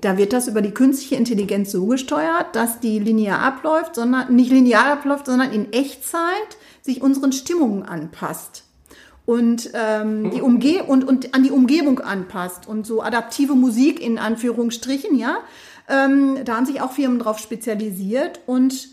Da 0.00 0.16
wird 0.18 0.32
das 0.32 0.48
über 0.48 0.62
die 0.62 0.72
künstliche 0.72 1.14
Intelligenz 1.14 1.70
so 1.70 1.86
gesteuert, 1.86 2.56
dass 2.56 2.80
die 2.80 2.98
linear 2.98 3.38
abläuft, 3.38 3.94
sondern 3.94 4.34
nicht 4.34 4.50
linear 4.50 4.92
abläuft, 4.92 5.26
sondern 5.26 5.52
in 5.52 5.72
Echtzeit 5.72 6.58
sich 6.82 7.02
unseren 7.02 7.30
Stimmungen 7.30 7.84
anpasst 7.84 8.64
und 9.26 9.70
ähm, 9.74 10.30
die 10.32 10.42
Umge 10.42 10.84
und, 10.84 11.04
und 11.04 11.34
an 11.34 11.44
die 11.44 11.50
Umgebung 11.50 12.00
anpasst 12.00 12.66
und 12.66 12.86
so 12.86 13.02
adaptive 13.02 13.54
Musik 13.54 14.00
in 14.00 14.18
Anführungsstrichen, 14.18 15.16
ja. 15.16 15.38
Ähm, 15.88 16.38
da 16.44 16.56
haben 16.56 16.66
sich 16.66 16.80
auch 16.80 16.92
Firmen 16.92 17.18
drauf 17.18 17.38
spezialisiert 17.38 18.40
und 18.46 18.88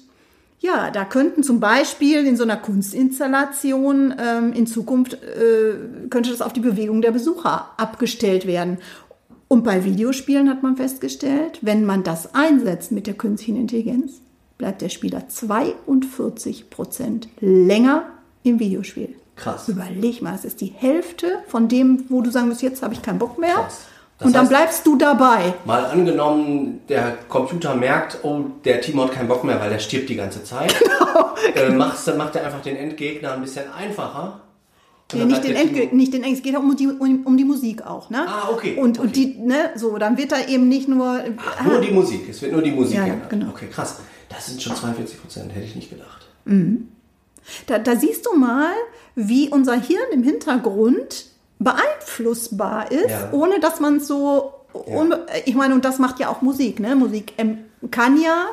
ja, 0.61 0.91
da 0.91 1.05
könnten 1.05 1.41
zum 1.41 1.59
Beispiel 1.59 2.25
in 2.25 2.37
so 2.37 2.43
einer 2.43 2.55
Kunstinstallation 2.55 4.13
ähm, 4.19 4.53
in 4.53 4.67
Zukunft 4.67 5.13
äh, 5.13 6.07
könnte 6.09 6.29
das 6.29 6.41
auf 6.41 6.53
die 6.53 6.59
Bewegung 6.59 7.01
der 7.01 7.09
Besucher 7.09 7.71
abgestellt 7.77 8.45
werden. 8.45 8.77
Und 9.47 9.63
bei 9.63 9.83
Videospielen 9.83 10.49
hat 10.49 10.61
man 10.61 10.77
festgestellt, 10.77 11.59
wenn 11.61 11.83
man 11.83 12.03
das 12.03 12.35
einsetzt 12.35 12.91
mit 12.91 13.07
der 13.07 13.15
künstlichen 13.15 13.59
Intelligenz, 13.59 14.21
bleibt 14.59 14.83
der 14.83 14.89
Spieler 14.89 15.27
42 15.27 16.69
Prozent 16.69 17.27
länger 17.39 18.05
im 18.43 18.59
Videospiel. 18.59 19.15
Krass. 19.35 19.67
Überleg 19.67 20.21
mal, 20.21 20.35
es 20.35 20.45
ist 20.45 20.61
die 20.61 20.73
Hälfte 20.77 21.39
von 21.47 21.69
dem, 21.69 22.05
wo 22.09 22.21
du 22.21 22.29
sagen 22.29 22.49
musst, 22.49 22.61
jetzt 22.61 22.83
habe 22.83 22.93
ich 22.93 23.01
keinen 23.01 23.17
Bock 23.17 23.39
mehr. 23.39 23.55
Krass. 23.55 23.87
Das 24.21 24.27
und 24.27 24.33
dann 24.33 24.41
heißt, 24.43 24.49
bleibst 24.51 24.85
du 24.87 24.97
dabei. 24.97 25.55
Mal 25.65 25.83
angenommen, 25.85 26.81
der 26.87 27.17
Computer 27.27 27.73
merkt, 27.73 28.19
oh, 28.21 28.41
der 28.63 28.79
Timo 28.81 29.03
hat 29.05 29.13
keinen 29.13 29.27
Bock 29.27 29.43
mehr, 29.43 29.59
weil 29.59 29.71
der 29.71 29.79
stirbt 29.79 30.09
die 30.09 30.15
ganze 30.15 30.43
Zeit. 30.43 30.73
Genau. 31.55 31.73
Äh, 31.73 31.75
machst, 31.75 32.07
dann 32.07 32.17
macht 32.17 32.35
er 32.35 32.45
einfach 32.45 32.61
den 32.61 32.75
Endgegner 32.75 33.33
ein 33.33 33.41
bisschen 33.41 33.63
einfacher. 33.73 34.41
Und 35.11 35.13
Nee, 35.13 35.19
dann 35.21 35.27
nicht 35.29 35.43
den, 35.43 35.55
Endge 35.55 35.81
Timo- 35.81 35.95
nicht 35.95 36.13
den 36.13 36.23
Endge 36.23 36.37
es 36.37 36.43
geht 36.43 36.55
auch 36.55 36.59
um 36.61 36.75
die, 36.75 36.87
um, 36.87 37.25
um 37.25 37.35
die 37.35 37.43
Musik 37.43 37.83
auch, 37.85 38.11
ne? 38.11 38.25
Ah, 38.27 38.49
okay, 38.51 38.75
Und, 38.77 38.99
und 38.99 39.07
okay. 39.09 39.33
die, 39.35 39.39
ne, 39.41 39.71
so, 39.75 39.97
dann 39.97 40.17
wird 40.17 40.31
da 40.31 40.35
eben 40.47 40.69
nicht 40.69 40.87
nur. 40.87 41.07
ah, 41.07 41.63
Nur 41.63 41.81
die 41.81 41.89
Musik, 41.91 42.29
es 42.29 42.41
wird 42.43 42.51
nur 42.51 42.61
die 42.61 42.71
Musik 42.71 42.95
Ja, 42.97 43.07
ja, 43.07 43.15
genau. 43.27 43.49
Okay, 43.49 43.65
krass. 43.71 43.97
Das 44.29 44.45
sind 44.45 44.61
schon 44.61 44.75
42 44.75 45.19
Prozent, 45.19 45.53
hätte 45.55 45.65
ich 45.65 45.75
nicht 45.75 45.89
gedacht. 45.89 46.27
Da, 47.65 47.79
da 47.79 47.95
siehst 47.95 48.25
du 48.27 48.37
mal, 48.37 48.71
wie 49.15 49.49
unser 49.49 49.73
Hirn 49.79 49.99
im 50.13 50.21
Hintergrund 50.23 51.25
beeinflussbar 51.63 52.91
ist, 52.91 53.09
Ja. 53.09 53.29
ohne 53.31 53.59
dass 53.59 53.79
man 53.79 53.99
so. 53.99 54.53
unbe- 54.73 55.25
Ich 55.45 55.53
meine, 55.55 55.73
und 55.73 55.83
das 55.83 55.99
macht 55.99 56.19
ja 56.19 56.29
auch 56.29 56.41
Musik, 56.41 56.79
ne? 56.79 56.95
Musik 56.95 57.33
ähm, 57.37 57.57
kann 57.91 58.19
ja 58.21 58.45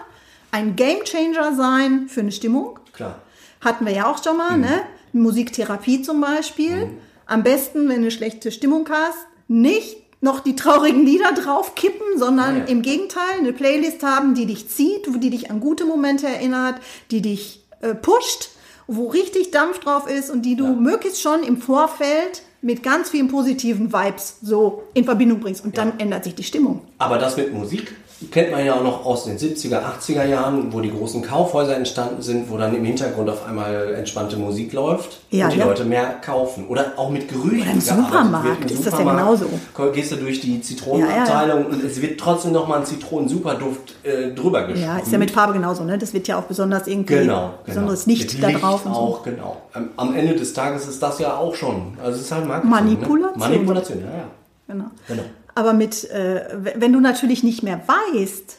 ein 0.50 0.74
Gamechanger 0.74 1.54
sein 1.54 2.08
für 2.08 2.20
eine 2.20 2.32
Stimmung. 2.32 2.78
Klar. 2.92 3.20
Hatten 3.60 3.86
wir 3.86 3.92
ja 3.92 4.10
auch 4.10 4.22
schon 4.22 4.32
Mhm. 4.32 4.38
mal, 4.38 4.58
ne? 4.58 4.80
Musiktherapie 5.12 6.02
zum 6.02 6.20
Beispiel. 6.20 6.90
Am 7.26 7.42
besten, 7.44 7.82
wenn 7.82 7.96
du 7.96 8.02
eine 8.02 8.10
schlechte 8.10 8.50
Stimmung 8.50 8.88
hast, 8.90 9.18
nicht 9.46 9.96
noch 10.20 10.40
die 10.40 10.56
traurigen 10.56 11.04
Lieder 11.06 11.30
draufkippen, 11.32 12.18
sondern 12.18 12.54
Ja, 12.56 12.60
ja. 12.64 12.68
im 12.68 12.82
Gegenteil 12.82 13.38
eine 13.38 13.52
Playlist 13.52 14.02
haben, 14.02 14.34
die 14.34 14.46
dich 14.46 14.68
zieht, 14.68 15.06
die 15.22 15.30
dich 15.30 15.50
an 15.52 15.60
gute 15.60 15.84
Momente 15.84 16.26
erinnert, 16.26 16.76
die 17.12 17.22
dich 17.22 17.64
äh, 17.80 17.94
pusht, 17.94 18.48
wo 18.88 19.06
richtig 19.06 19.52
Dampf 19.52 19.78
drauf 19.78 20.10
ist 20.10 20.30
und 20.30 20.42
die 20.42 20.56
du 20.56 20.66
möglichst 20.74 21.20
schon 21.22 21.44
im 21.44 21.58
Vorfeld 21.60 22.42
mit 22.60 22.82
ganz 22.82 23.10
vielen 23.10 23.28
positiven 23.28 23.92
Vibes 23.92 24.38
so 24.42 24.82
in 24.94 25.04
Verbindung 25.04 25.40
bringst. 25.40 25.64
Und 25.64 25.78
dann 25.78 25.98
ändert 25.98 26.24
sich 26.24 26.34
die 26.34 26.42
Stimmung. 26.42 26.82
Aber 26.98 27.18
das 27.18 27.36
mit 27.36 27.52
Musik 27.52 27.94
kennt 28.32 28.50
man 28.50 28.64
ja 28.66 28.74
auch 28.74 28.82
noch 28.82 29.06
aus 29.06 29.24
den 29.24 29.38
70er, 29.38 29.80
80er 30.00 30.24
Jahren, 30.26 30.72
wo 30.72 30.80
die 30.80 30.90
großen 30.90 31.22
Kaufhäuser 31.22 31.76
entstanden 31.76 32.20
sind, 32.20 32.50
wo 32.50 32.56
dann 32.56 32.74
im 32.74 32.84
Hintergrund 32.84 33.30
auf 33.30 33.46
einmal 33.46 33.94
entspannte 33.94 34.36
Musik 34.36 34.72
läuft 34.72 35.20
Ja, 35.30 35.44
und 35.46 35.54
die 35.54 35.58
ja. 35.58 35.66
Leute 35.66 35.84
mehr 35.84 36.14
kaufen. 36.24 36.66
Oder 36.68 36.94
auch 36.96 37.10
mit 37.10 37.28
Gerüchen. 37.28 37.62
Oder 37.62 37.70
im 37.72 37.80
Supermarkt 37.80 38.44
wird. 38.44 38.70
Im 38.70 38.76
ist 38.76 38.86
das 38.86 38.92
ja 38.92 38.98
Supermarkt 38.98 39.40
genauso. 39.40 39.92
Gehst 39.92 40.12
du 40.12 40.16
durch 40.16 40.40
die 40.40 40.60
Zitronenabteilung 40.60 41.66
und 41.66 41.84
es 41.84 42.02
wird 42.02 42.18
trotzdem 42.18 42.52
nochmal 42.52 42.80
ein 42.80 42.86
Zitronensuperduft 42.86 43.94
äh, 44.04 44.34
drüber 44.34 44.62
gesprüht. 44.64 44.82
Ja, 44.84 44.98
ist 44.98 45.12
ja 45.12 45.18
mit 45.18 45.30
Farbe 45.30 45.52
genauso, 45.52 45.84
ne? 45.84 45.96
Das 45.96 46.12
wird 46.12 46.26
ja 46.28 46.38
auch 46.38 46.44
besonders 46.44 46.86
irgendwie 46.86 47.14
Genau, 47.14 47.24
genau. 47.24 47.50
besonderes 47.64 48.06
Licht 48.06 48.34
Mit 48.34 48.42
da 48.42 48.50
drauf 48.50 48.84
und 48.84 48.94
so. 48.94 49.00
auch, 49.00 49.22
genau. 49.22 49.56
Am, 49.72 49.90
am 49.96 50.14
Ende 50.16 50.34
des 50.34 50.52
Tages 50.52 50.88
ist 50.88 51.02
das 51.02 51.18
ja 51.20 51.36
auch 51.36 51.54
schon. 51.54 51.96
Also 52.02 52.16
es 52.16 52.22
ist 52.26 52.32
halt 52.32 52.46
Marketing. 52.46 52.70
Manipulation. 52.70 53.38
Ne? 53.38 53.44
Manipulation, 53.48 53.98
ja, 54.00 54.06
ja. 54.06 54.24
Genau. 54.66 54.84
Genau. 55.06 55.22
Aber 55.58 55.72
mit, 55.72 56.08
äh, 56.10 56.42
wenn 56.76 56.92
du 56.92 57.00
natürlich 57.00 57.42
nicht 57.42 57.62
mehr 57.64 57.80
weißt, 58.14 58.58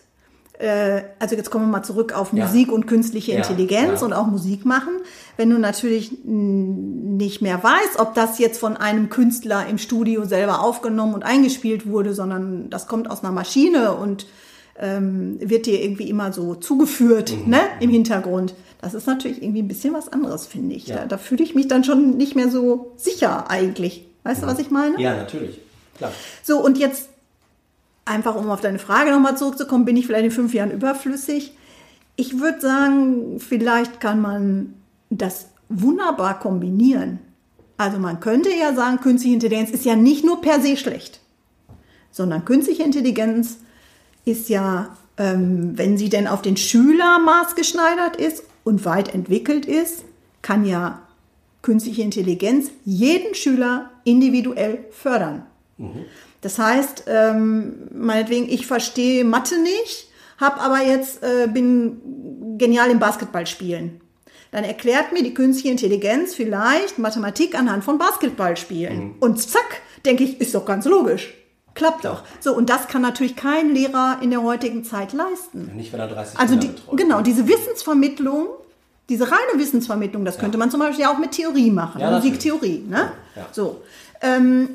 äh, 0.60 1.02
also 1.20 1.36
jetzt 1.36 1.50
kommen 1.50 1.66
wir 1.68 1.72
mal 1.78 1.84
zurück 1.84 2.12
auf 2.14 2.34
Ja. 2.34 2.46
Musik 2.46 2.72
und 2.74 2.88
künstliche 2.88 3.32
Ja, 3.32 3.38
Intelligenz 3.38 4.02
ja. 4.02 4.06
und 4.06 4.12
auch 4.12 4.28
Musik 4.28 4.66
machen, 4.66 4.94
wenn 5.38 5.50
du 5.50 5.58
natürlich 5.60 6.12
nicht 6.26 7.42
mehr 7.42 7.64
weißt, 7.64 8.00
ob 8.00 8.16
das 8.16 8.38
jetzt 8.40 8.60
von 8.60 8.76
einem 8.76 9.10
Künstler 9.10 9.66
im 9.70 9.78
Studio 9.78 10.26
selber 10.26 10.62
aufgenommen 10.62 11.14
und 11.14 11.24
eingespielt 11.24 11.88
wurde, 11.88 12.14
sondern 12.14 12.70
das 12.70 12.88
kommt 12.88 13.10
aus 13.10 13.24
einer 13.24 13.32
Maschine 13.32 13.94
und 13.94 14.26
ähm, 14.82 15.38
wird 15.42 15.66
dir 15.68 15.82
irgendwie 15.82 16.10
immer 16.10 16.34
so 16.34 16.56
zugeführt, 16.56 17.32
Mhm. 17.46 17.52
ne, 17.52 17.60
im 17.80 17.90
Hintergrund. 17.90 18.56
Das 18.82 18.94
ist 18.94 19.08
natürlich 19.08 19.42
irgendwie 19.42 19.62
ein 19.62 19.68
bisschen 19.70 19.94
was 19.94 20.12
anderes, 20.12 20.48
finde 20.48 20.76
ich. 20.76 20.86
Da, 20.86 21.06
da 21.06 21.18
fühle 21.18 21.44
ich 21.44 21.56
mich 21.56 21.68
dann 21.70 21.84
schon 21.86 22.18
nicht 22.18 22.36
mehr 22.36 22.50
so 22.50 22.92
sicher 22.98 23.50
eigentlich. 23.50 24.06
Weißt 24.24 24.44
du, 24.44 24.48
was 24.48 24.60
ich 24.60 24.70
meine? 24.72 25.00
Ja, 25.02 25.16
natürlich. 25.16 25.60
Klar. 26.00 26.14
So, 26.42 26.64
und 26.64 26.78
jetzt 26.78 27.10
einfach, 28.06 28.36
um 28.36 28.50
auf 28.50 28.62
deine 28.62 28.80
Frage 28.80 29.12
nochmal 29.12 29.38
zurückzukommen, 29.38 29.86
bin 29.86 29.98
ich 29.98 30.08
vielleicht 30.08 30.26
in 30.26 30.32
fünf 30.32 30.54
Jahren 30.54 30.72
überflüssig? 30.72 31.56
Ich 32.16 32.40
würde 32.40 32.60
sagen, 32.60 33.40
vielleicht 33.40 34.00
kann 34.00 34.20
man 34.20 34.74
das 35.10 35.48
wunderbar 35.70 36.40
kombinieren. 36.40 37.20
Also 37.78 38.00
man 38.00 38.20
könnte 38.20 38.50
ja 38.50 38.74
sagen, 38.74 39.00
künstliche 39.00 39.36
Intelligenz 39.36 39.70
ist 39.70 39.86
ja 39.86 39.96
nicht 39.96 40.26
nur 40.26 40.42
per 40.42 40.60
se 40.60 40.76
schlecht, 40.76 41.22
sondern 42.12 42.44
künstliche 42.44 42.84
Intelligenz 42.84 43.58
ist 44.26 44.50
ja, 44.50 44.98
ähm, 45.18 45.78
wenn 45.78 45.98
sie 45.98 46.10
denn 46.10 46.28
auf 46.28 46.42
den 46.42 46.58
Schüler 46.58 47.20
maßgeschneidert 47.20 48.18
ist 48.18 48.44
und 48.64 48.84
weit 48.86 49.14
entwickelt 49.14 49.66
ist, 49.66 50.04
kann 50.42 50.66
ja 50.66 51.02
künstliche 51.62 52.02
Intelligenz 52.02 52.72
jeden 52.86 53.36
Schüler 53.36 53.92
individuell 54.04 54.86
fördern. 54.92 55.44
Das 56.42 56.58
heißt, 56.60 57.04
ähm, 57.08 57.88
meinetwegen, 57.94 58.50
ich 58.50 58.68
verstehe 58.68 59.24
Mathe 59.24 59.60
nicht, 59.62 60.08
hab 60.40 60.64
aber 60.64 60.82
jetzt 60.82 61.24
äh, 61.24 61.48
bin 61.48 62.58
genial 62.58 62.90
im 62.90 63.00
Basketballspielen. 63.00 64.02
Dann 64.52 64.64
erklärt 64.64 65.12
mir 65.14 65.22
die 65.24 65.34
künstliche 65.34 65.70
Intelligenz 65.72 66.34
vielleicht 66.34 66.98
Mathematik 66.98 67.58
anhand 67.58 67.84
von 67.84 67.98
Basketballspielen. 67.98 69.16
Und 69.20 69.40
zack, 69.42 69.82
denke 70.06 70.24
ich, 70.24 70.42
ist 70.42 70.56
doch 70.56 70.66
ganz 70.66 70.86
logisch. 70.86 71.34
Klappt 71.76 72.04
doch. 72.04 72.24
So, 72.40 72.56
und 72.56 72.70
das 72.70 72.88
kann 72.88 73.02
natürlich 73.02 73.36
kein 73.36 73.74
Lehrer 73.74 74.18
in 74.22 74.32
der 74.32 74.42
heutigen 74.42 74.84
Zeit 74.84 75.14
leisten. 75.14 75.72
Nicht, 75.76 75.94
wenn 75.94 76.00
er 76.00 76.08
30 76.08 76.40
Also 76.40 76.56
die, 76.56 76.72
genau, 76.96 77.22
diese 77.22 77.48
Wissensvermittlung, 77.48 78.48
diese 79.08 79.26
reine 79.26 79.58
Wissensvermittlung, 79.60 80.26
das 80.26 80.40
könnte 80.40 80.58
man 80.58 80.72
zum 80.72 80.80
Beispiel 80.80 81.04
ja 81.04 81.14
auch 81.14 81.20
mit 81.20 81.32
Theorie 81.32 81.70
machen, 81.72 82.02
Ja. 82.02 82.12
Musiktheorie. 82.12 82.86
Ne? 82.88 83.12
Ja. 83.36 83.48
So, 83.52 83.82
ähm, 84.22 84.70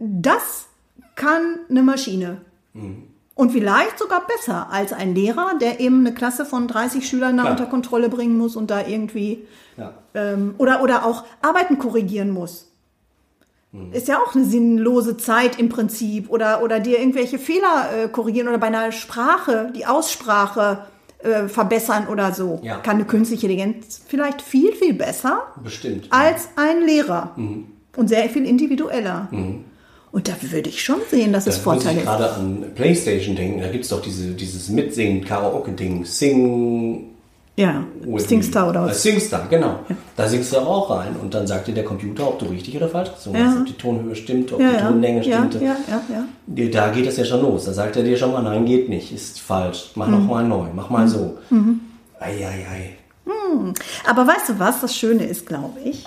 das 0.00 0.66
kann 1.14 1.60
eine 1.68 1.82
Maschine. 1.82 2.38
Mhm. 2.72 3.04
Und 3.34 3.52
vielleicht 3.52 3.98
sogar 3.98 4.26
besser 4.26 4.68
als 4.70 4.92
ein 4.92 5.14
Lehrer, 5.14 5.52
der 5.60 5.80
eben 5.80 6.00
eine 6.00 6.12
Klasse 6.14 6.44
von 6.44 6.68
30 6.68 7.08
Schülern 7.08 7.36
da 7.36 7.44
Klar. 7.44 7.52
unter 7.52 7.66
Kontrolle 7.66 8.08
bringen 8.10 8.36
muss 8.36 8.54
und 8.56 8.70
da 8.70 8.86
irgendwie 8.86 9.46
Ja. 9.78 9.94
ähm, 10.14 10.54
oder, 10.58 10.82
oder 10.82 11.06
auch 11.06 11.24
Arbeiten 11.40 11.78
korrigieren 11.78 12.30
muss. 12.30 12.70
Mhm. 13.72 13.92
Ist 13.92 14.08
ja 14.08 14.18
auch 14.18 14.34
eine 14.34 14.44
sinnlose 14.44 15.16
Zeit 15.16 15.58
im 15.58 15.68
Prinzip. 15.70 16.28
Oder, 16.28 16.62
oder 16.62 16.80
dir 16.80 16.98
irgendwelche 16.98 17.38
Fehler 17.38 17.88
äh, 18.04 18.08
korrigieren 18.08 18.48
oder 18.48 18.58
bei 18.58 18.66
einer 18.66 18.92
Sprache 18.92 19.72
die 19.74 19.86
Aussprache 19.86 20.84
äh, 21.20 21.48
verbessern 21.48 22.08
oder 22.08 22.34
so. 22.34 22.60
Ja. 22.62 22.78
Kann 22.78 22.96
eine 22.96 23.04
künstliche 23.06 23.46
Intelligenz 23.46 24.02
vielleicht 24.06 24.42
viel, 24.42 24.72
viel 24.74 24.92
besser 24.94 25.44
Bestimmt. 25.62 26.08
als 26.10 26.48
ein 26.56 26.82
Lehrer. 26.82 27.32
Mhm. 27.36 27.66
Und 27.96 28.08
sehr 28.08 28.28
viel 28.28 28.44
individueller. 28.46 29.28
Und 30.12 30.26
da 30.28 30.32
würde 30.40 30.68
ich 30.68 30.82
schon 30.82 31.00
sehen, 31.08 31.32
dass 31.32 31.46
es 31.46 31.62
Da 31.62 31.70
muss 31.72 31.82
Vorteile 31.82 31.98
ich 31.98 32.04
ist. 32.04 32.06
gerade 32.06 32.32
an 32.32 32.64
Playstation 32.74 33.36
denken. 33.36 33.60
Da 33.60 33.68
gibt 33.68 33.84
es 33.84 33.90
doch 33.90 34.02
diese, 34.02 34.28
dieses 34.32 34.68
Mitsingen, 34.68 35.24
Karaoke-Ding. 35.24 36.04
Sing 36.04 37.04
Ja, 37.56 37.84
me. 38.04 38.16
oder 38.16 38.86
Äh, 38.86 38.86
was. 38.88 39.02
Singstar, 39.02 39.46
genau. 39.48 39.80
Da 40.16 40.26
singst 40.26 40.52
du 40.52 40.58
auch 40.58 40.90
rein 40.90 41.14
und 41.22 41.32
dann 41.34 41.46
sagt 41.46 41.68
dir 41.68 41.74
der 41.74 41.84
Computer, 41.84 42.26
ob 42.26 42.38
du 42.40 42.46
richtig 42.46 42.76
oder 42.76 42.88
falsch 42.88 43.12
gesungen 43.14 43.40
Ja. 43.40 43.46
hast, 43.50 43.58
ob 43.60 43.66
die 43.66 43.72
Tonhöhe 43.74 44.16
stimmt, 44.16 44.52
ob 44.52 44.60
Ja, 44.60 44.68
die 44.70 44.74
ja, 44.76 44.88
Tonlänge 44.88 45.22
ja, 45.24 45.38
stimmt. 45.48 45.54
ja, 45.62 45.76
ja, 45.88 46.02
ja. 46.08 46.68
Da 46.70 46.88
geht 46.90 47.06
das 47.06 47.16
ja 47.16 47.24
schon 47.24 47.42
los. 47.42 47.66
Da 47.66 47.72
sagt 47.72 47.96
er 47.96 48.02
dir 48.02 48.16
schon 48.16 48.32
mal, 48.32 48.42
nein, 48.42 48.64
geht 48.66 48.88
nicht, 48.88 49.12
ist 49.12 49.40
falsch. 49.40 49.90
Mach 49.94 50.08
noch 50.08 50.24
mal 50.26 50.42
neu, 50.42 50.66
mach 50.74 50.90
mal 50.90 51.06
so. 51.06 51.38
Ei, 52.18 52.32
ei, 52.44 52.66
ei. 52.72 52.90
Aber 54.08 54.26
weißt 54.26 54.48
du 54.48 54.58
was, 54.58 54.80
das 54.80 54.96
Schöne 54.96 55.24
ist, 55.24 55.46
glaube 55.46 55.78
ich, 55.84 56.04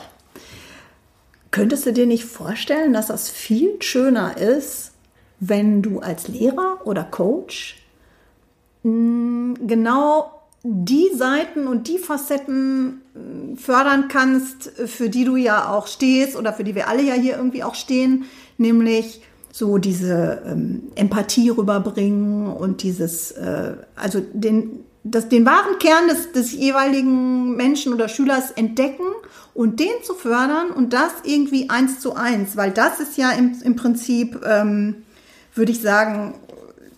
könntest 1.53 1.86
du 1.86 1.93
dir 1.93 2.07
nicht 2.07 2.25
vorstellen, 2.25 2.91
dass 2.91 3.07
das 3.07 3.29
viel 3.29 3.81
schöner 3.81 4.38
ist, 4.38 4.91
wenn 5.39 5.81
du 5.81 6.00
als 6.00 6.27
Lehrer 6.27 6.81
oder 6.83 7.03
Coach 7.03 7.77
mh, 8.83 9.55
genau 9.65 10.31
die 10.63 11.10
Seiten 11.13 11.67
und 11.67 11.88
die 11.88 12.00
Facetten 12.00 13.01
mh, 13.13 13.57
fördern 13.57 14.07
kannst, 14.07 14.72
für 14.86 15.10
die 15.10 15.25
du 15.25 15.36
ja 15.36 15.69
auch 15.69 15.88
stehst 15.88 16.36
oder 16.36 16.53
für 16.53 16.63
die 16.63 16.75
wir 16.75 16.89
alle 16.89 17.03
ja 17.03 17.13
hier 17.13 17.38
irgendwie 17.38 17.63
auch 17.63 17.75
stehen, 17.75 18.25
nämlich 18.57 19.22
so 19.51 19.77
diese 19.77 20.41
ähm, 20.48 20.91
Empathie 20.95 21.50
rüberbringen 21.50 22.48
und 22.48 22.81
dieses, 22.81 23.31
äh, 23.31 23.74
also 23.95 24.22
den, 24.33 24.79
das, 25.03 25.29
den 25.29 25.45
wahren 25.45 25.77
Kern 25.77 26.07
des, 26.07 26.31
des 26.31 26.53
jeweiligen 26.53 27.55
Menschen 27.55 27.93
oder 27.93 28.10
Schülers 28.10 28.50
entdecken 28.50 29.05
und 29.53 29.79
den 29.79 30.03
zu 30.03 30.13
fördern 30.13 30.72
und 30.72 30.93
das 30.93 31.12
irgendwie 31.24 31.69
eins 31.69 32.00
zu 32.00 32.15
eins, 32.15 32.57
weil 32.57 32.72
das 32.72 33.00
ist 33.00 33.17
ja 33.17 33.31
im, 33.31 33.55
im 33.63 33.75
Prinzip, 33.75 34.41
ähm, 34.45 35.03
würde 35.53 35.72
ich 35.72 35.81
sagen, 35.81 36.36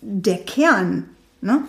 der 0.00 0.38
Kern. 0.38 1.10
Ne? 1.40 1.62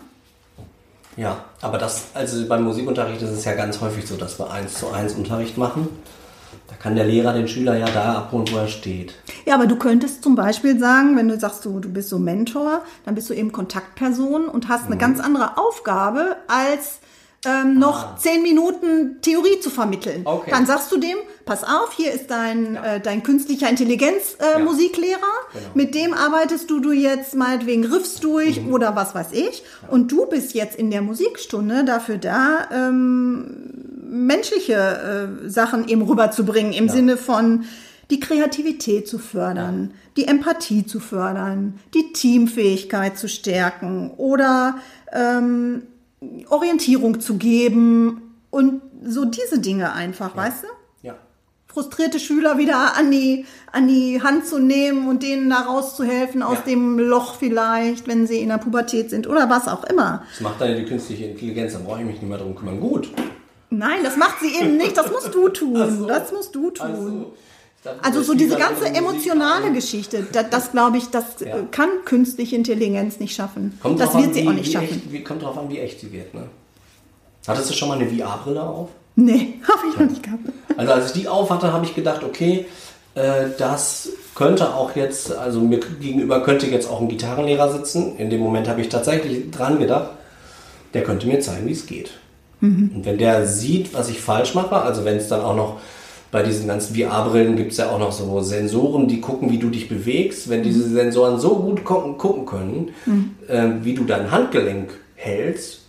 Ja, 1.17 1.43
aber 1.61 1.77
das, 1.77 2.07
also 2.13 2.47
beim 2.47 2.63
Musikunterricht 2.63 3.21
ist 3.21 3.31
es 3.31 3.43
ja 3.43 3.53
ganz 3.53 3.81
häufig 3.81 4.07
so, 4.07 4.15
dass 4.15 4.39
wir 4.39 4.51
eins 4.51 4.75
zu 4.75 4.91
eins 4.91 5.13
Unterricht 5.13 5.57
machen. 5.57 5.89
Da 6.67 6.75
kann 6.75 6.95
der 6.95 7.05
Lehrer 7.05 7.33
den 7.33 7.47
Schüler 7.47 7.77
ja 7.77 7.87
da 7.87 8.15
abholen, 8.15 8.45
wo 8.51 8.57
er 8.57 8.67
steht. 8.67 9.15
Ja, 9.45 9.55
aber 9.55 9.67
du 9.67 9.77
könntest 9.77 10.21
zum 10.23 10.35
Beispiel 10.35 10.79
sagen, 10.79 11.15
wenn 11.17 11.27
du 11.27 11.39
sagst, 11.39 11.65
du, 11.65 11.79
du 11.79 11.89
bist 11.89 12.09
so 12.09 12.19
Mentor, 12.19 12.81
dann 13.05 13.15
bist 13.15 13.29
du 13.29 13.33
eben 13.33 13.51
Kontaktperson 13.51 14.47
und 14.47 14.67
hast 14.67 14.85
eine 14.85 14.97
ganz 14.97 15.19
andere 15.19 15.57
Aufgabe 15.57 16.35
als 16.47 16.99
ähm, 17.45 17.77
noch 17.79 18.17
zehn 18.17 18.41
Minuten 18.41 19.17
Theorie 19.21 19.59
zu 19.61 19.69
vermitteln. 19.69 20.23
Ah. 20.25 20.33
Okay. 20.33 20.49
Dann 20.51 20.65
sagst 20.65 20.91
du 20.91 20.97
dem, 20.97 21.17
pass 21.45 21.63
auf, 21.63 21.93
hier 21.95 22.11
ist 22.11 22.29
dein, 22.31 22.75
äh, 22.75 22.99
dein 22.99 23.21
künstlicher 23.23 23.69
Intelligenz 23.69 24.37
äh, 24.39 24.59
Ja. 24.59 24.65
Musiklehrer. 24.65 25.19
Genau. 25.53 25.65
Mit 25.75 25.93
dem 25.95 26.13
arbeitest 26.13 26.69
du, 26.69 26.79
du 26.79 26.91
jetzt 26.91 27.35
meinetwegen 27.35 27.85
Riffs 27.85 28.19
durch 28.19 28.61
Mhm. 28.61 28.73
oder 28.73 28.95
was 28.95 29.13
weiß 29.15 29.31
ich. 29.33 29.63
Und 29.89 30.11
du 30.11 30.25
bist 30.25 30.53
jetzt 30.55 30.75
in 30.77 30.89
der 30.91 31.01
Musikstunde 31.01 31.85
dafür 31.85 32.17
da, 32.17 32.67
ähm, 32.73 33.73
menschliche 34.09 34.73
äh, 35.45 35.49
Sachen 35.49 35.87
eben 35.87 36.01
rüberzubringen 36.01 36.73
im 36.73 36.89
Sinne 36.89 37.17
von 37.17 37.65
die 38.09 38.19
Kreativität 38.21 39.07
zu 39.07 39.19
fördern, 39.19 39.91
die 40.15 40.27
Empathie 40.27 40.85
zu 40.85 40.99
fördern, 41.01 41.77
die 41.93 42.13
Teamfähigkeit 42.13 43.17
zu 43.17 43.27
stärken 43.27 44.11
oder 44.15 44.77
ähm, 45.11 45.83
Orientierung 46.49 47.19
zu 47.19 47.35
geben 47.37 48.33
und 48.49 48.81
so 49.03 49.25
diese 49.25 49.59
Dinge 49.59 49.93
einfach, 49.93 50.35
weißt 50.35 50.63
du? 50.63 50.67
Ja. 51.07 51.15
Frustrierte 51.67 52.19
Schüler 52.19 52.57
wieder 52.57 52.95
an 52.97 53.11
die, 53.11 53.45
an 53.71 53.87
die 53.87 54.21
Hand 54.23 54.45
zu 54.47 54.57
nehmen 54.59 55.07
und 55.07 55.21
denen 55.23 55.49
da 55.49 55.57
rauszuhelfen 55.61 56.41
aus 56.41 56.57
Ja. 56.59 56.71
dem 56.71 56.97
Loch 56.99 57.35
vielleicht, 57.35 58.07
wenn 58.07 58.25
sie 58.27 58.39
in 58.39 58.49
der 58.49 58.57
Pubertät 58.57 59.09
sind 59.09 59.27
oder 59.27 59.49
was 59.49 59.67
auch 59.67 59.83
immer. 59.83 60.23
Das 60.31 60.41
macht 60.41 60.61
dann 60.61 60.75
die 60.75 60.85
künstliche 60.85 61.25
Intelligenz, 61.25 61.73
da 61.73 61.79
brauche 61.79 61.99
ich 61.99 62.05
mich 62.05 62.15
nicht 62.21 62.29
mehr 62.29 62.37
drum 62.39 62.55
kümmern. 62.55 62.79
Gut. 62.79 63.09
Nein, 63.69 63.99
das 64.03 64.15
macht 64.15 64.39
sie 64.39 64.55
eben 64.55 64.77
nicht, 64.77 64.95
das 64.97 65.11
musst 65.11 65.35
du 65.35 65.49
tun. 65.49 65.97
So. 65.99 66.05
Das 66.07 66.31
musst 66.31 66.55
du 66.55 66.71
tun. 66.71 66.85
Also, 66.87 67.33
Also 68.01 68.21
so 68.21 68.33
diese 68.33 68.57
ganze 68.57 68.85
emotionale. 68.87 69.71
Geschichte, 69.71 70.25
das, 70.31 70.49
das 70.49 70.71
glaube 70.71 70.97
ich, 70.97 71.05
das 71.09 71.25
Ja. 71.39 71.57
äh, 71.57 71.63
kann 71.71 71.89
künstliche 72.05 72.55
Intelligenz 72.55 73.19
nicht 73.19 73.35
schaffen. 73.35 73.77
Kommt 73.81 73.99
das 73.99 74.13
wird 74.13 74.27
an, 74.27 74.33
sie 74.33 74.43
wie, 74.43 74.47
auch 74.47 74.53
nicht 74.53 74.71
schaffen. 74.73 74.89
Echt, 74.89 75.11
wie, 75.11 75.23
kommt 75.23 75.43
drauf 75.43 75.57
an, 75.57 75.69
wie 75.69 75.79
echt 75.79 75.99
sie 76.01 76.11
wird. 76.11 76.33
Ne? 76.33 76.43
Hattest 77.47 77.69
du 77.69 77.73
schon 77.73 77.87
mal 77.87 77.97
eine 77.99 78.09
VR-Brille 78.09 78.61
auf? 78.61 78.89
Nee, 79.15 79.55
habe 79.67 79.87
ich 79.91 79.97
noch 79.99 80.09
nicht 80.09 80.23
gehabt. 80.23 80.41
Also 80.75 80.91
als 80.93 81.05
ich 81.07 81.21
die 81.21 81.27
auf 81.27 81.49
hatte, 81.49 81.71
habe 81.71 81.85
ich 81.85 81.95
gedacht, 81.95 82.23
okay, 82.23 82.65
äh, 83.15 83.45
das 83.57 84.09
könnte 84.35 84.73
auch 84.75 84.95
jetzt, 84.95 85.31
also 85.31 85.61
mir 85.61 85.79
gegenüber 85.79 86.43
könnte 86.43 86.67
jetzt 86.67 86.89
auch 86.89 86.99
ein 86.99 87.07
Gitarrenlehrer 87.07 87.71
sitzen. 87.71 88.17
In 88.17 88.29
dem 88.29 88.41
Moment 88.41 88.67
habe 88.67 88.81
ich 88.81 88.89
tatsächlich 88.89 89.49
dran 89.51 89.79
gedacht, 89.79 90.09
der 90.93 91.03
könnte 91.03 91.27
mir 91.27 91.39
zeigen, 91.39 91.65
wie 91.67 91.71
es 91.71 91.85
geht. 91.85 92.11
Und 92.59 93.01
wenn 93.03 93.19
der 93.19 93.45
sieht, 93.45 93.93
was 93.93 94.09
ich 94.09 94.19
falsch 94.19 94.55
mache, 94.55 94.75
also 94.75 95.05
wenn 95.05 95.17
es 95.17 95.27
dann 95.27 95.41
auch 95.41 95.55
noch 95.55 95.79
bei 96.31 96.43
diesen 96.43 96.67
ganzen 96.67 96.95
VR-Brillen 96.95 97.55
gibt 97.55 97.71
es 97.71 97.77
ja 97.77 97.89
auch 97.89 97.99
noch 97.99 98.11
so 98.11 98.41
Sensoren, 98.41 99.07
die 99.07 99.21
gucken, 99.21 99.49
wie 99.49 99.59
du 99.59 99.69
dich 99.69 99.87
bewegst. 99.87 100.49
Wenn 100.49 100.61
diese 100.63 100.89
Sensoren 100.89 101.39
so 101.39 101.55
gut 101.55 101.85
gucken, 101.85 102.45
können, 102.45 102.89
äh, 103.47 103.69
wie 103.83 103.93
du 103.93 104.03
dein 104.03 104.29
Handgelenk 104.31 104.89
hältst, 105.15 105.81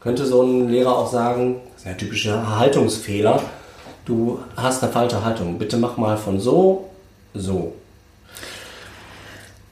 könnte 0.00 0.26
so 0.26 0.42
ein 0.42 0.68
Lehrer 0.68 0.96
auch 0.96 1.10
sagen, 1.10 1.56
das 1.72 1.82
ist 1.82 1.86
ja 1.86 1.92
ein 1.92 1.98
typischer 1.98 2.58
Haltungsfehler, 2.58 3.42
du 4.04 4.38
hast 4.56 4.82
eine 4.82 4.92
falsche 4.92 5.24
Haltung. 5.24 5.58
Bitte 5.58 5.76
mach 5.76 5.96
mal 5.96 6.16
von 6.16 6.40
so, 6.40 6.88
so. 7.34 7.72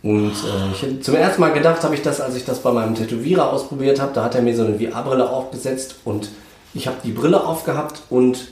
Und 0.02 0.30
äh, 0.30 0.72
ich 0.72 1.02
zum 1.02 1.16
ersten 1.16 1.40
Mal 1.40 1.52
gedacht 1.52 1.82
habe 1.82 1.94
ich 1.96 2.02
das, 2.02 2.20
als 2.20 2.36
ich 2.36 2.44
das 2.44 2.60
bei 2.60 2.70
meinem 2.70 2.94
Tätowierer 2.94 3.52
ausprobiert 3.52 4.00
habe, 4.00 4.12
da 4.14 4.22
hat 4.22 4.36
er 4.36 4.42
mir 4.42 4.54
so 4.54 4.64
eine 4.64 4.78
VR-Brille 4.78 5.28
aufgesetzt 5.28 5.96
und 6.04 6.28
ich 6.74 6.86
habe 6.86 6.98
die 7.02 7.10
Brille 7.10 7.44
aufgehabt 7.44 8.02
und 8.08 8.48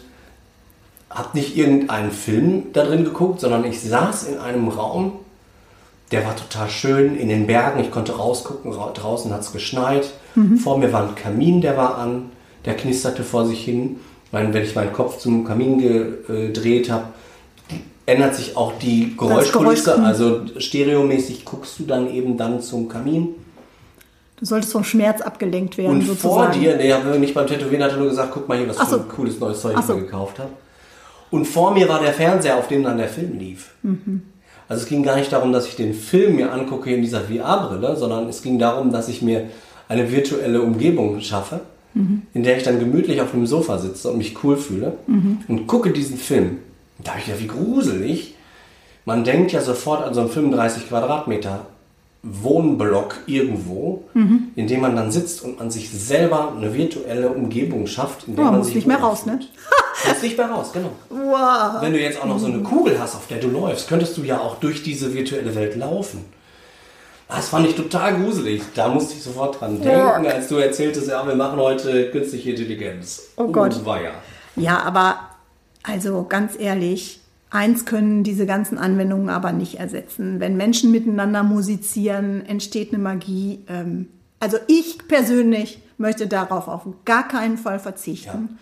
habe 1.15 1.29
nicht 1.35 1.57
irgendeinen 1.57 2.11
Film 2.11 2.65
da 2.73 2.85
drin 2.85 3.05
geguckt, 3.05 3.41
sondern 3.41 3.65
ich 3.65 3.81
saß 3.81 4.25
in 4.29 4.39
einem 4.39 4.69
Raum, 4.69 5.13
der 6.13 6.25
war 6.27 6.37
total 6.37 6.69
schön 6.69 7.17
in 7.17 7.29
den 7.29 7.47
Bergen. 7.47 7.81
Ich 7.81 7.91
konnte 7.91 8.13
rausgucken, 8.17 8.73
ra 8.73 8.91
draußen 8.93 9.33
hat 9.33 9.41
es 9.41 9.53
geschneit. 9.53 10.11
Vor 10.63 10.79
mir 10.79 10.93
war 10.93 11.05
ein 11.09 11.15
Kamin, 11.15 11.61
der 11.61 11.77
war 11.77 11.99
an, 11.99 12.31
der 12.65 12.75
knisterte 12.77 13.23
vor 13.25 13.47
sich 13.47 13.65
hin. 13.65 14.01
Wenn 14.33 14.55
ich 14.57 14.75
meinen 14.75 14.93
Kopf 14.93 15.19
zum 15.19 15.45
Kamin 15.45 15.79
gedreht 16.27 16.91
habe, 16.91 17.05
ändert 18.07 18.35
sich 18.35 18.57
auch 18.57 18.73
die 18.81 19.17
Geräuschkulisse. 19.17 19.93
Geräusch- 19.95 20.05
Also 20.05 20.41
stereomäßig 20.59 21.45
guckst 21.45 21.79
du 21.79 21.85
dann 21.85 22.11
eben 22.13 22.37
dann 22.37 22.61
zum 22.61 22.89
Kamin. 22.89 23.29
Du 24.37 24.45
solltest 24.45 24.73
vom 24.73 24.83
Schmerz 24.85 25.21
abgelenkt 25.21 25.79
werden, 25.79 25.93
Und 25.93 26.03
sozusagen. 26.03 26.35
vor 26.35 26.61
dir, 26.61 26.77
nee, 26.77 27.19
nicht 27.19 27.35
beim 27.35 27.47
Tätowieren, 27.47 27.85
hat 27.85 27.93
er 27.93 27.99
nur 27.99 28.09
gesagt, 28.09 28.31
guck 28.35 28.49
mal 28.49 28.59
hier, 28.59 28.69
was 28.69 28.79
Ach 28.79 28.85
für 28.89 28.97
so. 28.97 29.01
ein 29.03 29.09
cooles 29.09 29.39
neues 29.39 29.61
Zeug 29.61 29.77
ich 29.79 29.85
so. 29.87 29.95
mir 29.95 30.03
gekauft 30.03 30.39
habe. 30.41 30.51
Und 31.35 31.47
vor 31.47 31.73
mir 31.75 31.89
war 31.89 32.01
der 32.01 32.13
Fernseher, 32.13 32.57
auf 32.57 32.69
dem 32.69 32.85
dann 32.85 32.97
der 32.97 33.09
Film 33.09 33.39
lief. 33.39 33.75
Mhm. 33.83 34.23
Also 34.69 34.83
es 34.83 34.89
ging 34.89 35.03
gar 35.03 35.17
nicht 35.17 35.33
darum, 35.33 35.53
dass 35.53 35.67
ich 35.67 35.77
den 35.77 35.93
Film 35.93 36.37
mir 36.37 36.53
angucke 36.53 36.95
in 36.95 37.03
dieser 37.03 37.23
VR-Brille, 37.23 37.97
sondern 37.97 38.29
es 38.29 38.41
ging 38.43 38.59
darum, 38.59 38.93
dass 38.93 39.09
ich 39.09 39.21
mir 39.21 39.47
eine 39.89 40.11
virtuelle 40.13 40.63
Umgebung 40.63 41.21
schaffe, 41.21 41.61
Mhm. 41.97 42.23
in 42.35 42.43
der 42.43 42.57
ich 42.57 42.63
dann 42.65 42.79
gemütlich 42.81 43.21
auf 43.21 43.31
dem 43.33 43.47
Sofa 43.47 43.79
sitze 43.79 44.11
und 44.11 44.19
mich 44.19 44.43
cool 44.43 44.57
fühle 44.57 44.95
und 45.49 45.67
gucke 45.69 45.91
diesen 45.93 46.17
Film. 46.17 46.59
Da 47.03 47.11
habe 47.13 47.21
ich 47.21 47.27
gedacht, 47.27 47.43
wie 47.43 47.47
gruselig. 47.47 48.35
Man 49.05 49.23
denkt 49.25 49.53
ja 49.53 49.61
sofort 49.61 50.03
an 50.05 50.13
so 50.15 50.21
einen 50.21 50.31
35 50.31 50.89
Quadratmeter 50.89 51.67
Wohnblock 52.25 53.17
irgendwo, 53.27 54.05
Mhm. 54.15 54.49
in 54.57 54.67
dem 54.67 54.81
man 54.81 54.97
dann 54.97 55.11
sitzt 55.13 55.43
und 55.45 55.59
man 55.59 55.71
sich 55.71 55.91
selber 55.91 56.53
eine 56.57 56.73
virtuelle 56.75 57.29
Umgebung 57.29 57.87
schafft, 57.87 58.27
in 58.27 58.35
der 58.37 58.45
Ja, 58.45 58.51
man 58.51 58.59
muss 58.61 58.69
sich 58.69 58.77
nicht 58.77 58.87
mehr 58.87 58.99
raus, 59.01 59.27
ne? 59.27 59.39
Muss 60.09 60.23
nicht 60.23 60.37
mehr 60.37 60.51
raus, 60.51 60.71
genau. 60.73 60.91
Wow. 61.09 61.81
Wenn 61.81 61.93
du 61.93 62.01
jetzt 62.01 62.21
auch 62.21 62.27
noch 62.27 62.39
so 62.39 62.47
eine 62.47 62.59
Mhm. 62.59 62.65
Kugel 62.65 62.99
hast, 62.99 63.15
auf 63.15 63.27
der 63.29 63.39
du 63.39 63.49
läufst, 63.49 63.89
könntest 63.89 64.17
du 64.17 64.23
ja 64.23 64.39
auch 64.41 64.57
durch 64.57 64.83
diese 64.83 65.15
virtuelle 65.15 65.55
Welt 65.55 65.77
laufen. 65.77 66.25
Das 67.29 67.49
fand 67.49 67.67
ich 67.69 67.75
total 67.75 68.15
gruselig. 68.21 68.63
Da 68.75 68.89
musste 68.89 69.15
ich 69.15 69.23
sofort 69.23 69.61
dran 69.61 69.81
denken, 69.81 70.27
als 70.27 70.49
du 70.49 70.57
erzähltest, 70.57 71.09
ja, 71.09 71.27
wir 71.27 71.35
machen 71.35 71.59
heute 71.59 72.11
künstliche 72.11 72.51
Intelligenz. 72.51 73.23
Oh 73.37 73.47
Gott. 73.49 73.85
war 73.87 74.03
ja. 74.03 74.11
Ja, 74.57 74.83
aber 74.83 75.17
also 75.83 76.25
ganz 76.29 76.59
ehrlich, 76.59 77.21
eins 77.55 77.85
können 77.85 78.25
diese 78.25 78.47
ganzen 78.47 78.79
Anwendungen 78.79 79.29
aber 79.29 79.53
nicht 79.53 79.79
ersetzen. 79.79 80.41
Wenn 80.41 80.57
Menschen 80.57 80.91
miteinander 80.91 81.43
musizieren, 81.43 82.45
entsteht 82.45 82.93
eine 82.93 83.03
Magie. 83.03 83.65
Ähm, 83.69 84.09
also 84.41 84.59
ich 84.67 85.07
persönlich 85.09 85.81
möchte 85.97 86.27
darauf 86.27 86.67
auf 86.69 86.83
gar 87.05 87.29
keinen 87.29 87.57
Fall 87.57 87.79
verzichten. 87.79 88.59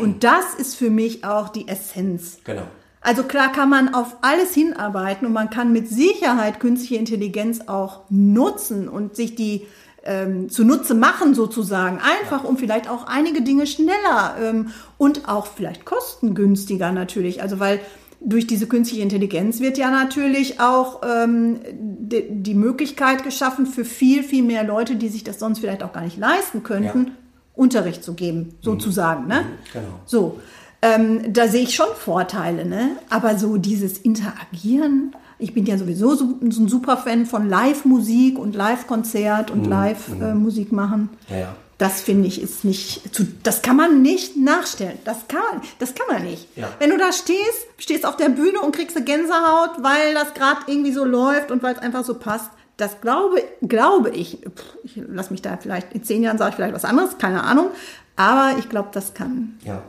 Und 0.00 0.22
das 0.22 0.54
ist 0.58 0.76
für 0.76 0.90
mich 0.90 1.24
auch 1.24 1.48
die 1.48 1.66
Essenz. 1.66 2.38
Genau. 2.44 2.62
Also 3.00 3.22
klar 3.24 3.52
kann 3.52 3.68
man 3.68 3.94
auf 3.94 4.16
alles 4.22 4.54
hinarbeiten 4.54 5.26
und 5.26 5.32
man 5.32 5.50
kann 5.50 5.72
mit 5.72 5.88
Sicherheit 5.88 6.60
künstliche 6.60 6.96
Intelligenz 6.96 7.62
auch 7.66 8.02
nutzen 8.10 8.88
und 8.88 9.16
sich 9.16 9.34
die 9.34 9.66
ähm, 10.04 10.50
zunutze 10.50 10.94
machen 10.94 11.34
sozusagen, 11.34 11.98
einfach 11.98 12.44
um 12.44 12.56
vielleicht 12.56 12.88
auch 12.88 13.06
einige 13.06 13.42
Dinge 13.42 13.66
schneller 13.66 14.36
ähm, 14.40 14.70
und 14.98 15.28
auch 15.28 15.46
vielleicht 15.46 15.84
kostengünstiger 15.84 16.92
natürlich. 16.92 17.42
Also 17.42 17.58
weil 17.58 17.80
durch 18.20 18.46
diese 18.46 18.66
künstliche 18.66 19.02
Intelligenz 19.02 19.60
wird 19.60 19.78
ja 19.78 19.90
natürlich 19.90 20.60
auch 20.60 21.02
ähm, 21.04 21.60
die, 21.72 22.24
die 22.30 22.54
Möglichkeit 22.54 23.22
geschaffen 23.22 23.66
für 23.66 23.84
viel, 23.84 24.22
viel 24.22 24.42
mehr 24.42 24.64
Leute, 24.64 24.96
die 24.96 25.08
sich 25.08 25.24
das 25.24 25.38
sonst 25.38 25.58
vielleicht 25.58 25.82
auch 25.82 25.92
gar 25.92 26.02
nicht 26.02 26.16
leisten 26.18 26.62
könnten, 26.62 27.06
Ja. 27.06 27.12
Unterricht 27.56 28.02
zu 28.02 28.14
geben, 28.14 28.54
sozusagen. 28.62 29.28
Ne? 29.28 29.44
genau. 29.72 30.00
So, 30.06 30.40
ähm, 30.82 31.32
da 31.32 31.46
sehe 31.48 31.62
ich 31.62 31.74
schon 31.74 31.86
Vorteile, 31.96 32.66
ne? 32.66 32.96
Aber 33.10 33.38
so 33.38 33.58
dieses 33.58 33.98
Interagieren, 33.98 35.14
ich 35.38 35.54
bin 35.54 35.64
ja 35.64 35.78
sowieso 35.78 36.14
so, 36.14 36.38
so 36.50 36.62
ein 36.62 36.68
super 36.68 36.96
Fan 36.96 37.26
von 37.26 37.48
Live-Musik 37.48 38.38
und 38.38 38.54
Live-Konzert 38.54 39.50
und 39.50 39.66
Live-Musik 39.66 40.72
machen. 40.72 41.10
Ja, 41.30 41.36
ja. 41.36 41.56
Das 41.78 42.00
finde 42.02 42.28
ich 42.28 42.40
ist 42.40 42.64
nicht 42.64 43.14
zu, 43.14 43.26
das 43.42 43.62
kann 43.62 43.76
man 43.76 44.00
nicht 44.00 44.36
nachstellen. 44.36 44.98
Das 45.04 45.26
kann 45.26 45.40
man, 45.50 45.62
das 45.80 45.94
kann 45.94 46.06
man 46.08 46.22
nicht. 46.22 46.46
Ja. 46.56 46.68
Wenn 46.78 46.90
du 46.90 46.98
da 46.98 47.12
stehst, 47.12 47.66
stehst 47.78 48.06
auf 48.06 48.16
der 48.16 48.28
Bühne 48.28 48.60
und 48.60 48.74
kriegst 48.74 48.96
eine 48.96 49.04
Gänsehaut, 49.04 49.82
weil 49.82 50.14
das 50.14 50.34
gerade 50.34 50.60
irgendwie 50.66 50.92
so 50.92 51.04
läuft 51.04 51.50
und 51.50 51.62
weil 51.62 51.74
es 51.74 51.80
einfach 51.80 52.04
so 52.04 52.14
passt. 52.14 52.50
Das 52.76 53.00
glaube, 53.00 53.42
glaube 53.62 54.10
ich. 54.10 54.38
Pff, 54.42 54.78
Ich 54.84 55.00
lass 55.08 55.30
mich 55.30 55.42
da 55.42 55.56
vielleicht 55.56 55.92
in 55.92 56.04
zehn 56.04 56.22
Jahren 56.22 56.38
sage 56.38 56.50
ich 56.50 56.56
vielleicht 56.56 56.74
was 56.74 56.84
anderes, 56.84 57.18
keine 57.18 57.42
Ahnung. 57.42 57.68
Aber 58.16 58.56
ich 58.58 58.68
glaube, 58.68 58.90
das 58.92 59.14
kann 59.14 59.58
ja. 59.64 59.82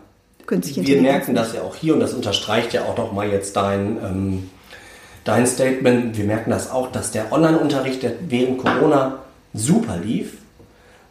künstliche 0.47 0.87
Wir 0.87 1.01
merken 1.01 1.35
das 1.35 1.53
ja 1.53 1.61
auch 1.61 1.75
hier 1.75 1.93
und 1.93 1.99
das 1.99 2.13
unterstreicht 2.13 2.73
ja 2.73 2.83
auch 2.85 2.97
nochmal 2.97 3.29
jetzt 3.29 3.55
dein, 3.55 3.97
ähm, 4.03 4.49
dein 5.23 5.45
Statement. 5.45 6.17
Wir 6.17 6.25
merken 6.25 6.49
das 6.49 6.71
auch, 6.71 6.91
dass 6.91 7.11
der 7.11 7.31
Online-Unterricht, 7.31 8.01
der 8.01 8.13
während 8.27 8.57
Corona 8.57 9.19
super 9.53 9.97
lief 9.97 10.37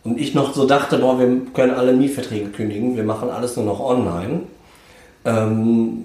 und 0.04 0.20
ich 0.20 0.34
noch 0.34 0.54
so 0.54 0.66
dachte, 0.66 0.98
boah, 0.98 1.18
wir 1.18 1.40
können 1.54 1.72
alle 1.74 1.92
Mietverträge 1.94 2.50
kündigen, 2.50 2.96
wir 2.96 3.04
machen 3.04 3.30
alles 3.30 3.56
nur 3.56 3.64
noch 3.64 3.80
online. 3.80 4.40
Ähm, 5.24 6.04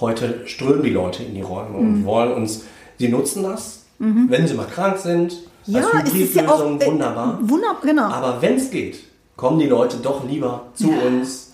heute 0.00 0.42
strömen 0.46 0.82
die 0.82 0.90
Leute 0.90 1.22
in 1.22 1.34
die 1.34 1.42
Räume 1.42 1.70
Mhm. 1.70 1.76
und 1.94 2.04
wollen 2.06 2.32
uns, 2.32 2.64
sie 2.98 3.08
nutzen 3.08 3.42
das, 3.42 3.84
wenn 3.98 4.46
sie 4.46 4.54
mal 4.54 4.66
krank 4.66 4.98
sind, 4.98 5.36
Ja, 5.66 5.80
als 5.94 6.12
ist 6.12 6.34
ja 6.34 6.42
Hybridlösung 6.42 6.80
äh, 6.80 6.86
wunderbar. 6.86 7.38
Wunderbar, 7.42 7.80
genau. 7.82 8.04
Aber 8.04 8.40
wenn 8.42 8.56
es 8.56 8.70
geht, 8.70 8.98
kommen 9.36 9.58
die 9.58 9.66
Leute 9.66 9.96
doch 10.02 10.26
lieber 10.28 10.64
zu 10.74 10.90
Ja. 10.90 10.98
uns 11.06 11.52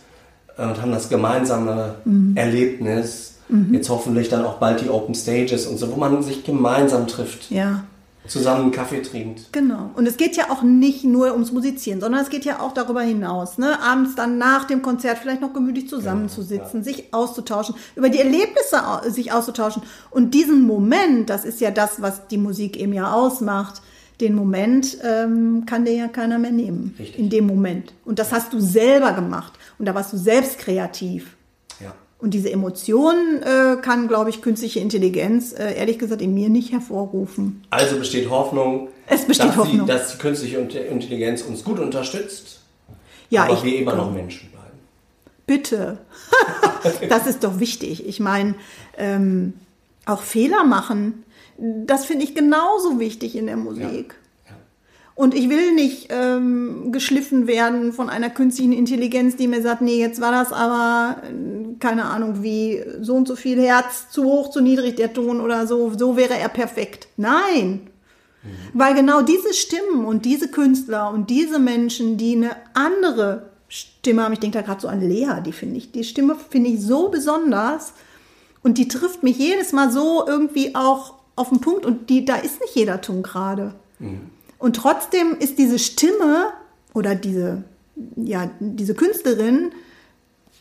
äh, 0.59 0.63
und 0.67 0.83
haben 0.83 0.91
das 0.93 1.09
gemeinsame 1.09 1.95
Mhm. 2.05 2.37
Erlebnis. 2.37 3.29
Jetzt 3.71 3.91
hoffentlich 3.91 4.31
dann 4.31 4.47
auch 4.47 4.55
bald 4.55 4.81
die 4.81 4.89
Open 4.89 5.15
Stages 5.15 5.67
und 5.67 5.77
so, 5.77 5.93
wo 5.93 5.97
man 5.97 6.23
sich 6.23 6.43
gemeinsam 6.43 7.07
trifft. 7.07 7.51
ja. 7.51 7.85
Zusammen 8.27 8.71
Kaffee 8.71 9.03
trinkt. 9.03 9.53
Genau. 9.53 9.91
Und 9.95 10.07
es 10.07 10.17
geht 10.17 10.37
ja 10.37 10.51
auch 10.51 10.63
nicht 10.63 11.05
nur 11.05 11.33
ums 11.33 11.53
Musizieren, 11.53 12.01
sondern 12.01 12.23
es 12.23 12.31
geht 12.31 12.45
ja 12.45 12.61
auch 12.61 12.73
darüber 12.73 13.03
hinaus, 13.03 13.59
ne? 13.59 13.81
Abends 13.81 14.15
dann 14.15 14.39
nach 14.39 14.65
dem 14.65 14.83
Konzert 14.83 15.19
vielleicht 15.19 15.41
noch 15.41 15.53
gemütlich 15.53 15.89
zusammenzusitzen, 15.89 16.85
sich 16.85 17.13
auszutauschen, 17.13 17.75
über 17.97 18.09
die 18.09 18.19
Erlebnisse 18.19 18.81
sich 19.09 19.33
auszutauschen. 19.33 19.83
Und 20.11 20.35
diesen 20.35 20.63
Moment, 20.63 21.31
das 21.31 21.45
ist 21.45 21.61
ja 21.61 21.71
das, 21.71 22.01
was 22.01 22.29
die 22.29 22.39
Musik 22.39 22.77
eben 22.77 22.93
ja 22.93 23.13
ausmacht, 23.13 23.83
den 24.21 24.35
Moment 24.35 24.99
ähm, 25.03 25.65
kann 25.67 25.85
dir 25.85 25.95
ja 25.95 26.07
keiner 26.09 26.39
mehr 26.39 26.53
nehmen. 26.53 26.95
Richtig. 26.99 27.19
In 27.19 27.29
dem 27.29 27.47
Moment. 27.47 27.93
Und 28.05 28.21
das 28.21 28.33
hast 28.33 28.53
du 28.53 28.61
selber 28.61 29.13
gemacht. 29.13 29.55
Und 29.79 29.87
da 29.87 29.95
warst 29.95 30.13
du 30.13 30.17
selbst 30.17 30.59
kreativ. 30.59 31.37
Und 32.23 32.35
diese 32.35 32.53
Emotionen 32.53 33.43
äh, 33.43 33.79
kann, 33.83 34.07
glaube 34.07 34.31
ich, 34.31 34.43
künstliche 34.43 34.79
Intelligenz, 34.79 35.53
äh, 35.53 35.75
ehrlich 35.75 35.99
gesagt, 35.99 36.23
in 36.23 36.33
mir 36.33 36.51
nicht 36.51 36.71
hervorrufen. 36.71 37.65
Also 37.71 37.97
besteht 37.99 38.31
Hoffnung, 38.31 38.91
Es 39.09 39.25
besteht 39.25 39.49
dass, 39.49 39.57
Hoffnung. 39.57 39.87
Die, 39.87 39.93
dass 39.93 40.13
die 40.13 40.19
künstliche 40.19 40.59
Intelligenz 40.59 41.43
uns 41.43 41.65
gut 41.65 41.81
unterstützt, 41.81 42.61
Ja, 43.29 43.43
aber 43.43 43.55
ich, 43.55 43.65
wir 43.65 43.77
immer 43.77 43.97
noch 43.97 44.13
Menschen 44.13 44.51
bleiben. 44.53 44.79
Bitte. 45.49 45.99
das 47.09 47.27
ist 47.27 47.43
doch 47.43 47.59
wichtig. 47.59 48.07
Ich 48.07 48.21
meine, 48.21 48.55
ähm, 48.97 49.55
auch 50.07 50.23
Fehler 50.23 50.63
machen, 50.63 51.25
das 51.59 52.05
finde 52.05 52.25
ich 52.25 52.37
genauso 52.37 53.01
wichtig 53.01 53.35
in 53.35 53.47
der 53.47 53.57
Musik. 53.57 54.15
Ja. 54.15 54.32
Und 55.15 55.35
ich 55.35 55.51
will 55.51 55.73
nicht 55.75 56.09
ähm, 56.11 56.91
geschliffen 56.91 57.47
werden 57.47 57.93
von 57.93 58.09
einer 58.09 58.31
künstlichen 58.31 58.73
Intelligenz, 58.73 59.37
die 59.37 59.47
mir 59.47 59.61
sagt, 59.61 59.83
nee, 59.83 60.01
jetzt 60.01 60.21
war 60.21 60.33
das 60.33 60.53
aber, 60.53 61.23
äh, 61.23 61.75
keine 61.79 62.07
Ahnung, 62.07 62.43
wie 62.43 62.83
so 63.01 63.15
und 63.15 63.29
so 63.29 63.37
viel 63.37 63.61
Herz, 63.61 64.09
zu 64.11 64.25
hoch, 64.25 64.51
zu 64.51 64.61
niedrig 64.61 64.97
der 64.97 65.13
Ton 65.13 65.41
oder 65.41 65.67
so, 65.67 65.93
so 65.97 66.17
wäre 66.17 66.39
er 66.39 66.49
perfekt. 66.49 67.09
Nein. 67.17 67.89
Weil 68.73 68.95
genau 68.95 69.23
diese 69.23 69.55
Stimmen 69.55 70.05
und 70.05 70.25
diese 70.25 70.49
Künstler 70.49 71.11
und 71.11 71.31
diese 71.31 71.59
Menschen, 71.61 72.17
die 72.17 72.35
eine 72.35 72.57
andere 72.75 73.51
Stimme 73.69 74.25
haben, 74.25 74.33
ich 74.33 74.41
denke 74.41 74.59
da 74.59 74.63
gerade 74.65 74.81
so 74.81 74.89
an 74.89 75.01
Lea, 75.01 75.41
die 75.47 75.53
finde 75.53 75.77
ich, 75.77 75.93
die 75.93 76.05
Stimme 76.05 76.37
finde 76.51 76.71
ich 76.71 76.81
so 76.81 77.09
besonders 77.09 77.93
und 78.63 78.79
die 78.79 78.89
trifft 78.89 79.23
mich 79.23 79.39
jedes 79.39 79.73
Mal 79.73 79.93
so 79.93 80.27
irgendwie 80.27 80.75
auch 80.75 81.15
auf 81.37 81.51
den 81.51 81.61
Punkt 81.61 81.87
und 81.87 82.11
die, 82.11 82.25
da 82.25 82.37
ist 82.37 82.61
nicht 82.61 82.75
jeder 82.75 83.01
Ton 83.01 83.23
gerade. 83.23 83.75
Und 84.63 84.77
trotzdem 84.77 85.37
ist 85.37 85.59
diese 85.59 85.81
Stimme 85.81 86.53
oder 86.95 87.17
diese, 87.17 87.65
ja, 88.15 88.49
diese 88.61 88.95
Künstlerin, 88.95 89.73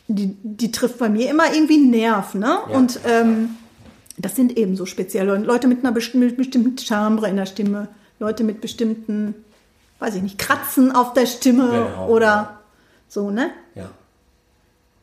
die, 0.08 0.36
die 0.42 0.72
trifft 0.72 0.98
bei 0.98 1.08
mir 1.08 1.30
immer 1.30 1.54
irgendwie 1.54 1.76
einen 1.76 1.90
Nerv, 1.90 2.34
ne? 2.34 2.58
Ja. 2.68 2.76
Und 2.76 2.98
ähm, 3.06 3.50
das 4.18 4.34
sind 4.34 4.58
eben 4.58 4.74
so 4.74 4.86
spezielle 4.86 5.38
Leute 5.38 5.68
mit 5.68 5.84
einer 5.84 5.92
bestimmten, 5.92 6.26
mit 6.26 6.36
bestimmten 6.36 6.74
Timbre 6.74 7.28
in 7.28 7.36
der 7.36 7.46
Stimme, 7.46 7.86
Leute 8.18 8.42
mit 8.42 8.60
bestimmten, 8.60 9.36
weiß 10.00 10.16
ich 10.16 10.22
nicht, 10.22 10.36
Kratzen 10.36 10.90
auf 10.90 11.12
der 11.12 11.26
Stimme 11.26 11.68
Genau, 11.68 12.08
oder 12.08 12.58
so, 13.06 13.30
ne? 13.30 13.52
Ja. 13.76 13.88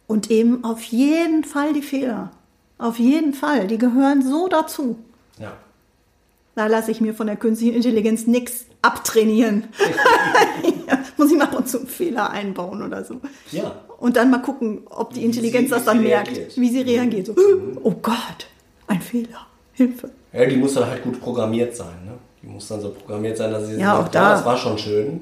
Und 0.07 0.29
eben 0.29 0.65
auf 0.65 0.83
jeden 0.83 1.45
Fall 1.45 1.71
die 1.71 1.83
Fehler. 1.83 2.31
Auf 2.77 2.99
jeden 2.99 3.33
Fall. 3.33 3.67
Die 3.67 3.77
gehören 3.77 4.27
so 4.27 4.49
dazu. 4.49 4.99
Ja. 5.38 5.53
Da 6.60 6.67
lasse 6.67 6.91
ich 6.91 7.00
mir 7.00 7.13
von 7.13 7.26
der 7.28 7.38
künstlichen 7.38 7.74
Intelligenz 7.74 8.28
nichts 8.28 8.65
abtrainieren. 8.82 9.69
ja, 10.89 11.00
muss 11.17 11.32
ich 11.32 11.38
mal 11.38 11.48
und 11.56 11.69
zu 11.69 11.78
einen 11.78 11.88
Fehler 11.88 12.32
einbauen 12.32 12.84
oder 12.84 13.06
so. 13.06 13.15
Ja. 13.54 13.78
Und 13.98 14.17
dann 14.17 14.30
mal 14.30 14.39
gucken, 14.41 14.82
ob 14.89 15.13
die 15.13 15.24
Intelligenz 15.24 15.69
sie- 15.69 15.76
das 15.76 15.86
dann 15.86 16.04
merkt, 16.04 16.28
reagiert. 16.28 16.58
wie 16.60 16.69
sie 16.69 16.82
reagiert. 16.82 17.28
So, 17.28 17.36
oh 17.82 17.93
Gott, 18.02 18.48
ein 18.88 19.00
Fehler. 19.00 19.48
Hilfe. 19.72 20.10
Ja, 20.34 20.45
die 20.48 20.58
muss 20.58 20.74
dann 20.74 20.89
halt 20.89 21.02
gut 21.02 21.22
programmiert 21.22 21.78
sein. 21.78 21.95
Ne? 22.06 22.12
Die 22.43 22.48
muss 22.48 22.67
dann 22.67 22.82
so 22.82 22.89
programmiert 22.89 23.38
sein, 23.38 23.52
dass 23.54 23.65
sie 23.67 23.76
Ja, 23.76 23.95
sagt, 23.95 24.08
auch 24.10 24.12
da. 24.12 24.22
ja, 24.24 24.32
das 24.36 24.45
war 24.45 24.58
schon 24.58 24.78
schön. 24.78 25.22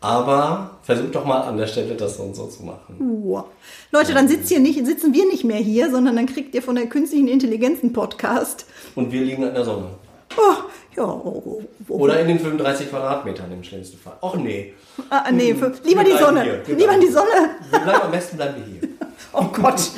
Aber 0.00 0.78
versuch 0.82 1.10
doch 1.12 1.26
mal 1.26 1.42
an 1.42 1.58
der 1.58 1.66
Stelle 1.66 1.94
das 1.94 2.16
so 2.16 2.22
und 2.22 2.34
so 2.34 2.46
zu 2.46 2.62
machen. 2.64 2.96
Wow. 3.24 3.44
Leute, 3.92 4.14
dann 4.14 4.26
sitzt 4.28 4.48
hier 4.48 4.58
nicht, 4.60 4.84
sitzen 4.84 5.12
wir 5.14 5.26
nicht 5.26 5.44
mehr 5.44 5.58
hier, 5.58 5.90
sondern 5.90 6.16
dann 6.16 6.26
kriegt 6.26 6.54
ihr 6.54 6.62
von 6.62 6.74
der 6.74 6.86
künstlichen 6.86 7.28
Intelligenz 7.28 7.82
einen 7.82 7.92
Podcast. 7.92 8.64
Und 8.96 9.12
wir 9.12 9.20
liegen 9.20 9.42
in 9.44 9.54
der 9.54 9.64
Sonne. 9.64 9.88
Oh, 10.36 10.54
ja, 10.96 11.04
oh, 11.04 11.62
oh. 11.88 11.94
Oder 11.94 12.20
in 12.20 12.28
den 12.28 12.38
35 12.38 12.90
Quadratmetern 12.90 13.52
im 13.52 13.64
schlimmsten 13.64 13.98
Fall. 13.98 14.16
Och 14.20 14.36
nee. 14.36 14.74
Ah, 15.10 15.30
nee, 15.30 15.54
für, 15.54 15.72
lieber 15.84 16.04
die 16.04 16.16
Sonne. 16.16 16.42
hier. 16.42 16.76
Lieber 16.76 16.98
die. 16.98 17.08
Sonne. 17.08 17.50
Wir 17.70 17.80
bleiben 17.80 18.02
am 18.02 18.10
besten 18.10 18.36
bleiben 18.36 18.54
wir 18.56 18.64
hier. 18.64 18.88
Oh 19.34 19.46
Gott. 19.46 19.90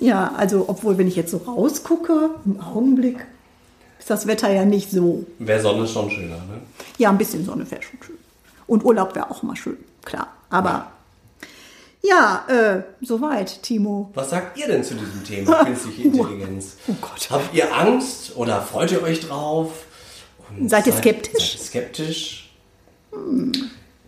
Ja, 0.00 0.32
also, 0.36 0.66
obwohl, 0.68 0.98
wenn 0.98 1.08
ich 1.08 1.16
jetzt 1.16 1.30
so 1.30 1.38
rausgucke, 1.38 2.30
im 2.44 2.60
Augenblick, 2.60 3.24
ist 3.98 4.10
das 4.10 4.26
Wetter 4.26 4.52
ja 4.52 4.66
nicht 4.66 4.90
so. 4.90 5.24
Wäre 5.38 5.60
Sonne 5.60 5.86
schon 5.88 6.10
schöner, 6.10 6.36
ne? 6.36 6.60
Ja, 6.98 7.08
ein 7.08 7.16
bisschen 7.16 7.42
Sonne 7.46 7.70
wäre 7.70 7.82
schon 7.82 8.02
schön. 8.02 8.18
Und 8.66 8.84
Urlaub 8.84 9.14
wäre 9.14 9.30
auch 9.30 9.42
mal 9.42 9.56
schön, 9.56 9.78
klar. 10.04 10.28
Aber 10.50 10.68
ja, 10.70 10.92
äh, 12.48 12.82
soweit, 13.00 13.62
Timo. 13.62 14.10
Was 14.14 14.30
sagt 14.30 14.58
ihr 14.58 14.66
denn 14.68 14.82
zu 14.84 14.94
diesem 14.94 15.24
Thema 15.24 15.64
künstliche 15.64 16.02
Intelligenz? 16.02 16.76
Oh 16.88 16.94
Gott. 17.00 17.28
Habt 17.30 17.52
ihr 17.54 17.74
Angst 17.76 18.36
oder 18.36 18.60
freut 18.62 18.92
ihr 18.92 19.02
euch 19.02 19.20
drauf? 19.20 19.84
Und 20.50 20.68
Seid 20.68 20.86
ihr 20.86 20.92
skeptisch? 20.92 21.52
Seid 21.52 21.60
ihr 21.60 21.64
skeptisch? 21.64 22.42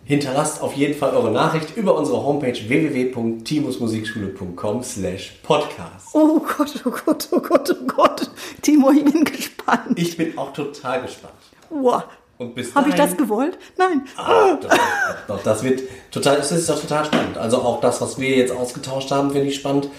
Hinterlasst 0.05 0.61
auf 0.61 0.73
jeden 0.73 0.97
Fall 0.97 1.15
eure 1.15 1.31
Nachricht 1.31 1.75
über 1.77 1.95
unsere 1.95 2.23
Homepage 2.23 2.57
www.timusmusikschule.com 2.67 4.83
slash 4.83 5.39
podcast. 5.43 6.07
Oh 6.13 6.39
Gott, 6.39 6.81
oh 6.85 6.89
Gott, 6.89 7.27
oh 7.31 7.39
Gott, 7.39 7.69
oh 7.69 7.75
Gott. 7.85 8.29
Timo, 8.61 8.91
ich 8.91 9.03
bin 9.03 9.23
gespannt. 9.25 9.99
Ich 9.99 10.17
bin 10.17 10.35
auch 10.37 10.53
total 10.53 11.01
gespannt. 11.03 11.33
Wow. 11.69 12.03
Und 12.39 12.55
bis 12.55 12.73
Habe 12.73 12.87
ich 12.87 12.95
das 12.95 13.17
gewollt? 13.17 13.57
Nein. 13.77 14.03
Ah, 14.15 14.55
doch, 14.55 14.69
doch, 15.27 15.43
das 15.43 15.61
wird 15.61 15.81
total, 16.09 16.37
das 16.37 16.53
ist 16.53 16.69
doch 16.69 16.79
total 16.79 17.03
spannend. 17.03 17.37
Also 17.37 17.57
auch 17.57 17.81
das, 17.81 17.99
was 17.99 18.17
wir 18.17 18.29
jetzt 18.29 18.53
ausgetauscht 18.53 19.11
haben, 19.11 19.31
finde 19.31 19.47
ich 19.47 19.55
spannend. 19.55 19.89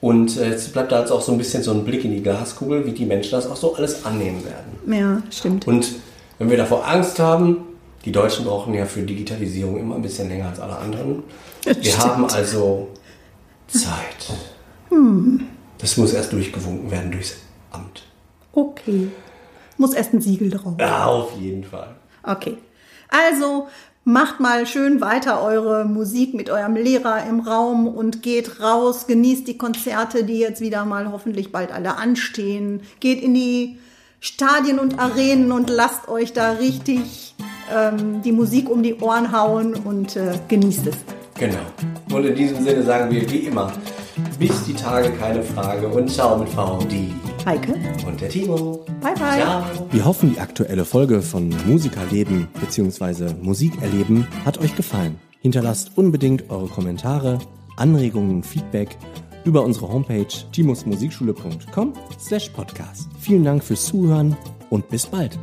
Und 0.00 0.36
äh, 0.36 0.50
jetzt 0.50 0.72
bleibt 0.72 0.92
da 0.92 1.00
jetzt 1.00 1.10
auch 1.10 1.20
so 1.20 1.32
ein 1.32 1.38
bisschen 1.38 1.64
so 1.64 1.72
ein 1.72 1.84
Blick 1.84 2.04
in 2.04 2.12
die 2.12 2.22
Glaskugel, 2.22 2.86
wie 2.86 2.92
die 2.92 3.04
Menschen 3.04 3.32
das 3.32 3.48
auch 3.48 3.56
so 3.56 3.74
alles 3.74 4.06
annehmen 4.06 4.44
werden. 4.44 4.96
Ja, 4.96 5.22
stimmt. 5.32 5.66
Und 5.66 5.96
wenn 6.38 6.50
wir 6.50 6.56
davor 6.56 6.86
Angst 6.86 7.18
haben, 7.18 7.66
die 8.04 8.12
Deutschen 8.12 8.44
brauchen 8.44 8.74
ja 8.74 8.86
für 8.86 9.02
Digitalisierung 9.02 9.76
immer 9.78 9.96
ein 9.96 10.02
bisschen 10.02 10.28
länger 10.28 10.50
als 10.50 10.60
alle 10.60 10.76
anderen. 10.76 11.24
Wir 11.64 11.74
Stimmt. 11.74 11.98
haben 11.98 12.24
also 12.26 12.88
Zeit. 13.66 14.32
Das 15.78 15.96
muss 15.96 16.12
erst 16.12 16.32
durchgewunken 16.32 16.90
werden 16.90 17.10
durchs 17.10 17.36
Amt. 17.70 18.04
Okay. 18.52 19.08
Muss 19.82 19.94
erst 19.94 20.12
ein 20.12 20.20
Siegel 20.20 20.50
drauf. 20.50 20.74
Ja, 20.78 21.06
auf 21.06 21.36
jeden 21.40 21.64
Fall. 21.64 21.96
Okay. 22.22 22.56
Also 23.08 23.66
macht 24.04 24.38
mal 24.38 24.64
schön 24.64 25.00
weiter 25.00 25.42
eure 25.42 25.84
Musik 25.84 26.34
mit 26.34 26.50
eurem 26.50 26.76
Lehrer 26.76 27.26
im 27.28 27.40
Raum 27.40 27.88
und 27.88 28.22
geht 28.22 28.60
raus, 28.60 29.08
genießt 29.08 29.48
die 29.48 29.58
Konzerte, 29.58 30.22
die 30.22 30.38
jetzt 30.38 30.60
wieder 30.60 30.84
mal 30.84 31.10
hoffentlich 31.10 31.50
bald 31.50 31.72
alle 31.72 31.96
anstehen. 31.96 32.82
Geht 33.00 33.24
in 33.24 33.34
die 33.34 33.80
Stadien 34.20 34.78
und 34.78 35.00
Arenen 35.00 35.50
und 35.50 35.68
lasst 35.68 36.06
euch 36.06 36.32
da 36.32 36.52
richtig 36.52 37.34
ähm, 37.74 38.22
die 38.22 38.30
Musik 38.30 38.70
um 38.70 38.84
die 38.84 38.94
Ohren 39.00 39.32
hauen 39.32 39.74
und 39.74 40.14
äh, 40.14 40.38
genießt 40.46 40.86
es. 40.86 40.96
Genau. 41.40 41.58
Und 42.12 42.24
in 42.24 42.36
diesem 42.36 42.62
Sinne 42.62 42.84
sagen 42.84 43.10
wir 43.10 43.28
wie 43.28 43.38
immer, 43.38 43.72
bis 44.38 44.62
die 44.62 44.74
Tage 44.74 45.10
keine 45.10 45.42
Frage 45.42 45.88
und 45.88 46.08
ciao 46.08 46.38
mit 46.38 46.50
VD. 46.50 47.12
Heike, 47.44 47.74
Und 48.06 48.20
der 48.20 48.28
Timo. 48.28 48.84
Bye, 49.00 49.14
bye. 49.14 49.40
Ciao. 49.40 49.64
Wir 49.90 50.04
hoffen, 50.04 50.32
die 50.34 50.40
aktuelle 50.40 50.84
Folge 50.84 51.22
von 51.22 51.52
Musikerleben 51.66 52.48
bzw. 52.60 53.34
Musikerleben 53.40 54.26
hat 54.44 54.58
euch 54.58 54.76
gefallen. 54.76 55.18
Hinterlasst 55.40 55.92
unbedingt 55.96 56.50
eure 56.50 56.68
Kommentare, 56.68 57.38
Anregungen 57.76 58.36
und 58.36 58.46
Feedback 58.46 58.96
über 59.44 59.64
unsere 59.64 59.88
Homepage 59.88 60.28
timusmusikschule.com 60.52 61.94
slash 62.20 62.48
podcast. 62.50 63.08
Vielen 63.18 63.44
Dank 63.44 63.64
fürs 63.64 63.86
Zuhören 63.86 64.36
und 64.70 64.88
bis 64.88 65.06
bald. 65.06 65.36